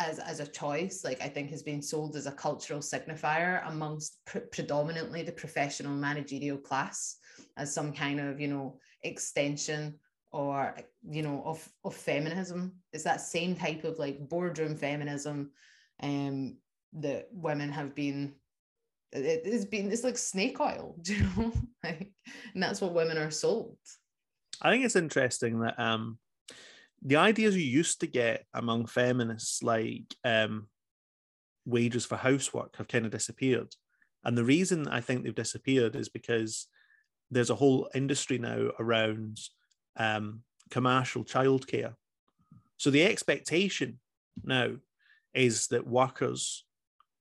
[0.00, 4.18] as as a choice like i think has been sold as a cultural signifier amongst
[4.24, 7.18] pr- predominantly the professional managerial class
[7.56, 9.94] as some kind of you know extension
[10.34, 10.74] or
[11.08, 12.72] you know of of feminism.
[12.92, 15.52] It's that same type of like boardroom feminism
[16.02, 16.56] um
[16.92, 18.34] that women have been
[19.12, 21.52] it has been it's like snake oil do you know?
[21.82, 22.10] Like
[22.54, 23.76] and that's what women are sold.
[24.60, 26.18] I think it's interesting that um
[27.02, 30.68] the ideas you used to get among feminists like um
[31.66, 33.74] wages for housework have kind of disappeared.
[34.24, 36.66] And the reason i think they've disappeared is because
[37.30, 39.38] there's a whole industry now around
[39.96, 41.94] um, commercial childcare.
[42.76, 43.98] So the expectation
[44.42, 44.72] now
[45.34, 46.64] is that workers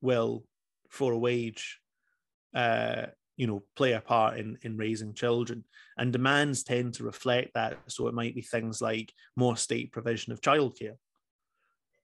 [0.02, 0.46] will,
[0.90, 1.80] for a wage,
[2.54, 5.64] uh, you know, play a part in in raising children,
[5.98, 7.80] and demands tend to reflect that.
[7.88, 10.98] So it might be things like more state provision of childcare.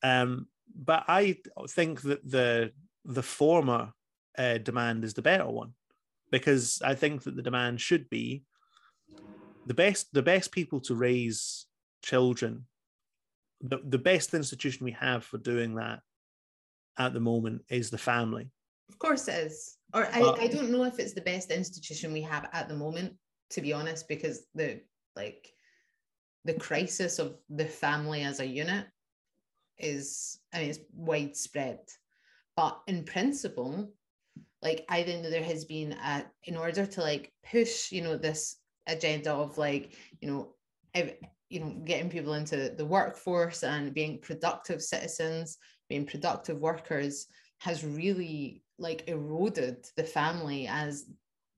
[0.01, 1.37] Um, but I
[1.69, 2.71] think that the
[3.05, 3.91] the former
[4.37, 5.73] uh, demand is the better one,
[6.31, 8.43] because I think that the demand should be
[9.67, 11.67] the best the best people to raise
[12.01, 12.65] children
[13.61, 15.99] the, the best institution we have for doing that
[16.97, 18.49] at the moment is the family.
[18.89, 19.77] Of course it is.
[19.93, 23.13] Or I, I don't know if it's the best institution we have at the moment
[23.51, 24.81] to be honest because the
[25.15, 25.51] like
[26.45, 28.85] the crisis of the family as a unit
[29.77, 31.79] is i mean it's widespread.
[32.55, 33.91] But in principle
[34.61, 38.17] like i think that there has been a in order to like push you know
[38.17, 38.57] this
[38.87, 40.53] agenda of like you know
[41.49, 45.57] you know getting people into the workforce and being productive citizens
[45.89, 47.27] being productive workers
[47.59, 51.05] has really like eroded the family as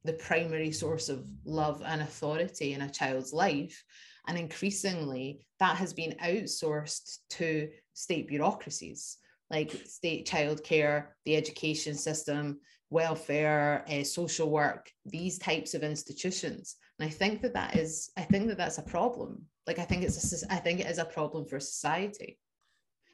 [0.03, 3.83] the primary source of love and authority in a child's life
[4.27, 9.17] and increasingly that has been outsourced to state bureaucracies
[9.49, 12.59] like state childcare the education system
[12.89, 18.21] welfare uh, social work these types of institutions and I think that that is, I
[18.21, 19.47] think that that's a problem.
[19.67, 22.37] Like, I think it's, a, I think it is a problem for society.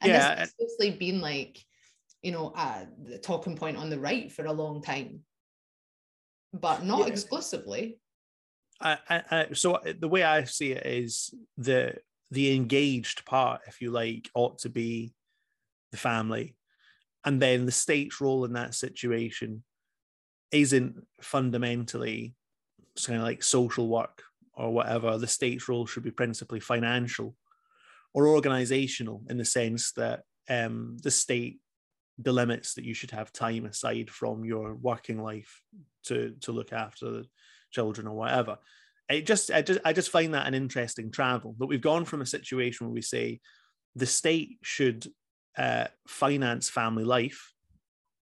[0.02, 0.40] And yeah.
[0.40, 1.64] has mostly been like,
[2.22, 5.22] you know, uh, the talking point on the right for a long time,
[6.54, 7.08] but not yeah.
[7.08, 8.00] exclusively.
[8.80, 11.96] I, I, so uh, the way I see it is the
[12.30, 15.14] the engaged part, if you like, ought to be
[15.92, 16.56] the family,
[17.26, 19.64] and then the state's role in that situation
[20.52, 22.36] isn't fundamentally
[23.04, 24.24] kind of like social work
[24.58, 27.36] or whatever, the state's role should be principally financial
[28.14, 31.60] or organizational in the sense that um, the state
[32.22, 35.62] delimits that you should have time aside from your working life
[36.04, 37.26] to to look after the
[37.72, 38.58] children or whatever.
[39.10, 42.22] It just I just I just find that an interesting travel that we've gone from
[42.22, 43.40] a situation where we say
[43.96, 45.08] the state should
[45.58, 47.54] uh, finance family life.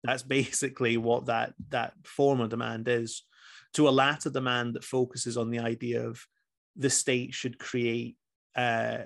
[0.04, 3.22] That's basically what that that former demand is
[3.74, 6.26] to a latter demand that focuses on the idea of
[6.76, 8.16] the state should create
[8.56, 8.98] uh,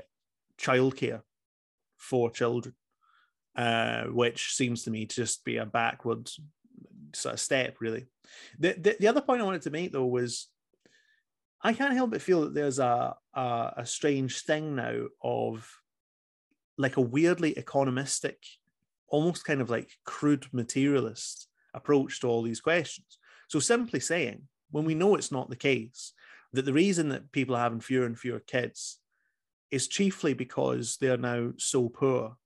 [0.59, 1.22] childcare
[1.97, 2.74] for children,
[3.56, 6.28] uh, which seems to me to just be a backward
[7.14, 8.06] sort of step, really.
[8.59, 10.48] The, the, the other point I wanted to make, though, was
[11.62, 15.68] I can't help but feel that there's a, a, a strange thing now of
[16.78, 18.36] like a weirdly economistic,
[19.09, 23.18] almost kind of like crude materialist approach to all these questions.
[23.48, 26.12] So simply saying, when we know it's not the case,
[26.52, 28.98] that the reason that people are having fewer and fewer kids
[29.70, 32.36] is chiefly because they're now so poor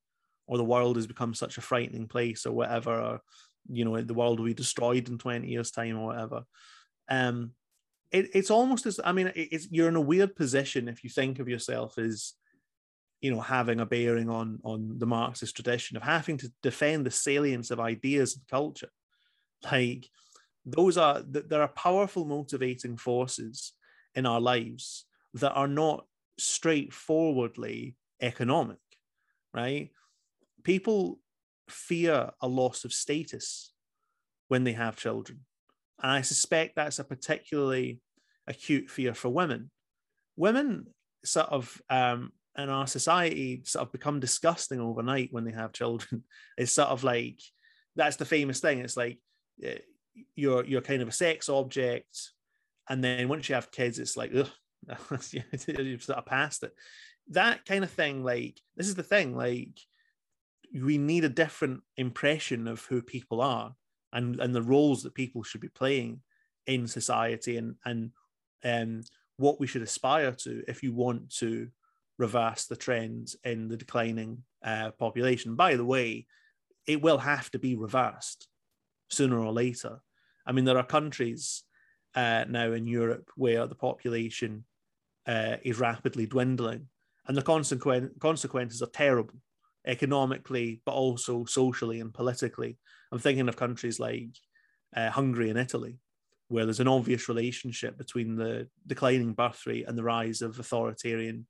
[0.46, 3.20] or the world has become such a frightening place or whatever, or,
[3.68, 6.42] you know, the world will be destroyed in 20 years' time or whatever.
[7.08, 7.52] Um,
[8.10, 9.32] it, it's almost as, I mean,
[9.70, 12.32] you're in a weird position if you think of yourself as,
[13.20, 17.12] you know, having a bearing on, on the Marxist tradition of having to defend the
[17.12, 18.90] salience of ideas and culture.
[19.62, 20.08] Like,
[20.64, 23.72] those are there are powerful motivating forces
[24.14, 26.06] in our lives that are not
[26.38, 28.78] straightforwardly economic
[29.54, 29.90] right
[30.62, 31.18] people
[31.70, 33.72] fear a loss of status
[34.48, 35.40] when they have children.
[36.02, 38.00] And I suspect that's a particularly
[38.46, 39.70] acute fear for women.
[40.36, 40.86] Women
[41.24, 46.24] sort of um, in our society sort of become disgusting overnight when they have children.
[46.58, 47.40] It's sort of like
[47.96, 48.80] that's the famous thing.
[48.80, 49.18] It's like
[49.62, 49.78] eh,
[50.34, 52.32] you're you're kind of a sex object,
[52.88, 54.50] and then once you have kids, it's like ugh,
[55.66, 56.72] you've sort of past it.
[57.28, 58.24] That kind of thing.
[58.24, 59.36] Like this is the thing.
[59.36, 59.78] Like
[60.74, 63.74] we need a different impression of who people are
[64.12, 66.20] and and the roles that people should be playing
[66.66, 68.12] in society and and
[68.64, 69.02] um,
[69.36, 71.68] what we should aspire to if you want to
[72.18, 75.56] reverse the trends in the declining uh, population.
[75.56, 76.26] By the way,
[76.86, 78.48] it will have to be reversed
[79.08, 80.02] sooner or later.
[80.46, 81.62] I mean, there are countries
[82.14, 84.64] uh, now in Europe where the population
[85.26, 86.88] uh, is rapidly dwindling,
[87.26, 89.36] and the consequent consequences are terrible
[89.86, 92.78] economically, but also socially and politically.
[93.12, 94.28] I'm thinking of countries like
[94.94, 95.98] uh, Hungary and Italy,
[96.48, 101.46] where there's an obvious relationship between the declining birth rate and the rise of authoritarian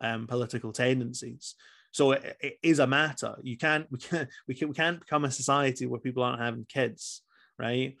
[0.00, 1.54] um, political tendencies.
[1.92, 3.36] So it, it is a matter.
[3.42, 6.66] You can't we can't we, can, we can't become a society where people aren't having
[6.68, 7.22] kids,
[7.58, 7.96] right?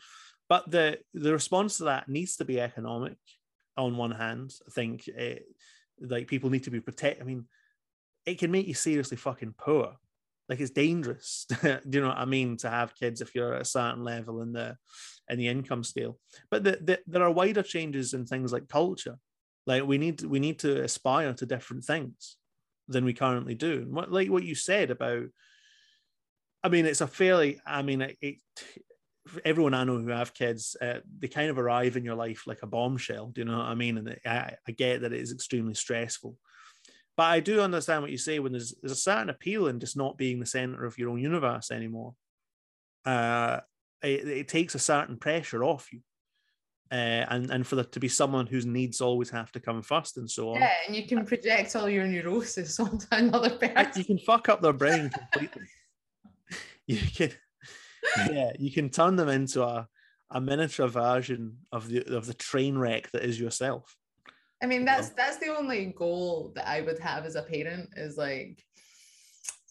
[0.48, 3.16] But the the response to that needs to be economic.
[3.78, 5.44] On one hand, I think it,
[6.00, 7.22] like people need to be protected.
[7.22, 7.44] I mean,
[8.24, 9.96] it can make you seriously fucking poor.
[10.48, 11.46] Like it's dangerous.
[11.62, 12.56] Do you know what I mean?
[12.58, 14.76] To have kids if you're at a certain level in the
[15.28, 16.18] in the income scale.
[16.50, 19.18] But the, the, there are wider changes in things like culture.
[19.66, 22.36] Like we need we need to aspire to different things
[22.88, 23.82] than we currently do.
[23.82, 25.24] And what like what you said about,
[26.62, 27.60] I mean, it's a fairly.
[27.66, 28.36] I mean, it, it
[29.44, 32.62] everyone I know who have kids, uh, they kind of arrive in your life like
[32.62, 33.28] a bombshell.
[33.28, 33.98] Do you know what I mean?
[33.98, 36.36] And I, I get that it is extremely stressful.
[37.16, 39.96] But I do understand what you say when there's, there's a certain appeal in just
[39.96, 42.14] not being the center of your own universe anymore.
[43.04, 43.60] Uh,
[44.02, 46.00] it, it takes a certain pressure off you.
[46.92, 50.18] Uh, and and for there to be someone whose needs always have to come first
[50.18, 50.60] and so on.
[50.60, 53.92] Yeah, and you can project all your neurosis onto another person.
[53.96, 55.66] You can fuck up their brain completely.
[56.86, 57.32] you can,
[58.30, 59.88] yeah, you can turn them into a,
[60.30, 63.96] a miniature version of the of the train wreck that is yourself.
[64.62, 68.16] I mean, that's that's the only goal that I would have as a parent is
[68.16, 68.64] like,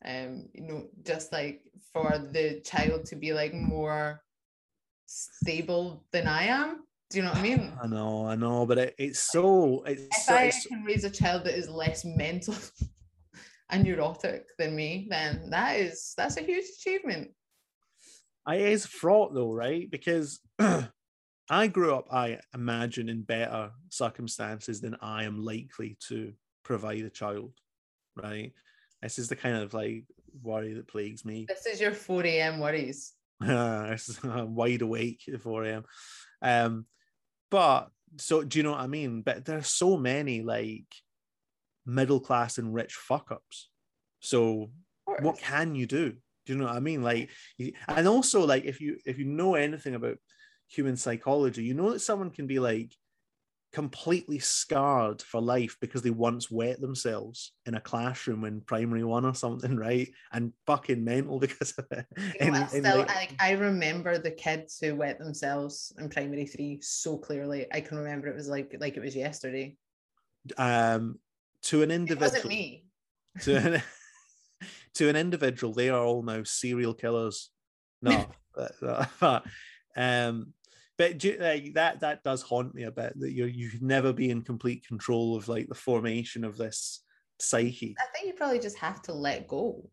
[0.06, 4.22] um, you know, just like for the child to be like more
[5.06, 6.84] stable than I am.
[7.10, 7.74] Do you know what I mean?
[7.84, 9.84] I know, I know, but it, it's so.
[9.86, 12.56] It's if so, I it's, can raise a child that is less mental
[13.70, 17.32] and neurotic than me, then that is that's a huge achievement.
[18.54, 19.90] It is fraught though, right?
[19.90, 20.40] Because
[21.50, 27.10] I grew up, I imagine, in better circumstances than I am likely to provide a
[27.10, 27.54] child,
[28.16, 28.54] right?
[29.02, 30.06] This is the kind of like
[30.42, 31.46] worry that plagues me.
[31.48, 32.60] This is your 4 a.m.
[32.60, 33.14] worries.
[33.42, 35.84] I'm wide awake at 4 a.m.
[36.42, 36.86] Um,
[37.52, 39.22] but so do you know what I mean?
[39.22, 40.88] But there's so many like
[41.86, 43.70] middle class and rich fuck ups.
[44.20, 44.72] So
[45.20, 46.16] what can you do?
[46.46, 47.02] Do you know what I mean?
[47.02, 47.30] Like,
[47.88, 50.18] and also like if you if you know anything about
[50.68, 52.96] human psychology, you know that someone can be like
[53.76, 59.26] completely scarred for life because they once wet themselves in a classroom in primary one
[59.26, 60.08] or something, right?
[60.32, 62.06] And fucking mental because of it.
[62.40, 66.46] You know, in, still, like, like, I remember the kids who wet themselves in primary
[66.46, 67.68] three so clearly.
[67.74, 69.76] I can remember it was like like it was yesterday.
[70.58, 71.20] Um,
[71.64, 72.86] to an individual, it wasn't me.
[73.42, 73.84] To an,
[74.96, 77.52] to an individual, they are all now serial killers.
[78.02, 78.26] No,
[79.20, 79.44] but,
[79.96, 80.54] um,
[80.98, 84.14] but do, like, that that does haunt me a bit that you you can never
[84.14, 87.04] be in complete control of like the formation of this
[87.40, 87.96] psyche.
[88.00, 89.90] I think you probably just have to let go.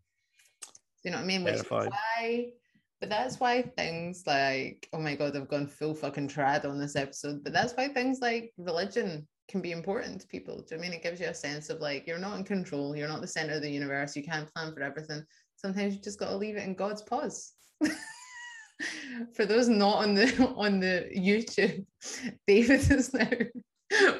[1.04, 1.44] You know what I mean?
[1.44, 2.52] Which why,
[3.00, 6.94] but that's why things like oh my god, I've gone full fucking trad on this
[6.94, 7.42] episode.
[7.42, 10.56] But that's why things like religion can be important to people.
[10.56, 12.44] Do you know I mean it gives you a sense of like you're not in
[12.44, 15.22] control, you're not the center of the universe, you can't plan for everything.
[15.56, 17.52] Sometimes you just got to leave it in God's paws.
[19.34, 20.26] for those not on the
[20.56, 21.84] on the YouTube,
[22.46, 23.28] David is now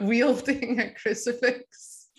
[0.02, 2.10] wielding a crucifix.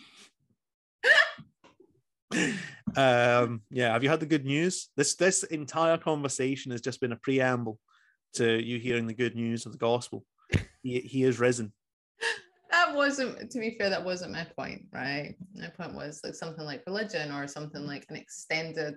[2.98, 7.12] um yeah have you had the good news this this entire conversation has just been
[7.12, 7.80] a preamble
[8.34, 10.26] to you hearing the good news of the gospel
[10.82, 11.72] he, he is risen
[12.86, 16.66] that wasn't to be fair that wasn't my point right my point was like something
[16.66, 18.96] like religion or something like an extended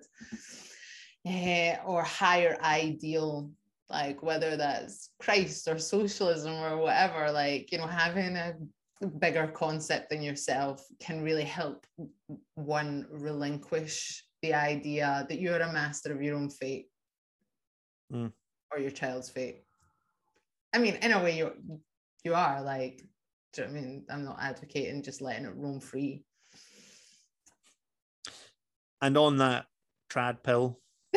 [1.26, 3.50] uh, or higher ideal
[3.90, 8.54] like whether that's christ or socialism or whatever like you know having a
[9.20, 11.86] bigger concept than yourself can really help
[12.54, 16.88] one relinquish the idea that you're a master of your own fate
[18.12, 18.32] Mm.
[18.70, 19.64] or your child's fate.
[20.72, 21.52] I mean, in a way, you
[22.24, 23.02] you are like.
[23.56, 24.04] Do you know I mean?
[24.10, 26.24] I'm not advocating just letting it roam free.
[29.00, 29.64] And on that
[30.12, 30.78] trad pill,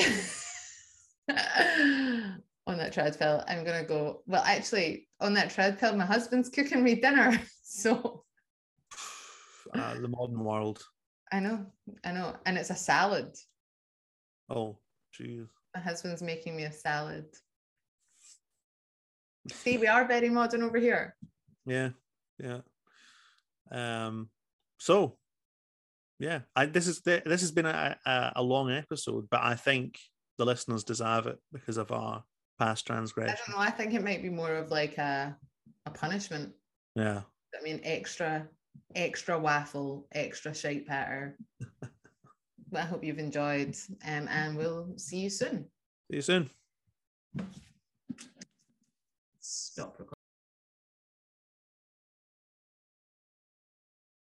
[2.67, 4.21] on that treadmill, I'm gonna go.
[4.25, 7.39] Well, actually, on that treadmill, my husband's cooking me dinner.
[7.71, 8.23] So
[9.75, 10.83] uh, the modern world.
[11.31, 11.67] I know,
[12.03, 13.35] I know, and it's a salad.
[14.49, 14.79] Oh,
[15.13, 15.47] jeez.
[15.75, 17.27] My husband's making me a salad.
[19.51, 21.15] See, we are very modern over here.
[21.67, 21.89] Yeah,
[22.39, 22.59] yeah.
[23.71, 24.29] Um.
[24.77, 25.17] So,
[26.19, 29.99] yeah, I this is this has been a, a a long episode, but I think
[30.37, 32.23] the listeners deserve it because of our
[32.57, 33.39] past transgressions.
[33.39, 33.53] I transgression.
[33.53, 33.67] don't know.
[33.67, 35.37] I think it might be more of like a
[35.85, 36.53] a punishment.
[36.95, 37.21] Yeah.
[37.57, 38.47] I mean, extra,
[38.95, 41.37] extra waffle, extra shite patter.
[42.75, 43.75] I hope you've enjoyed,
[44.05, 45.65] um, and we'll see you soon.
[46.11, 46.49] See you soon.
[49.39, 50.18] Stop recording.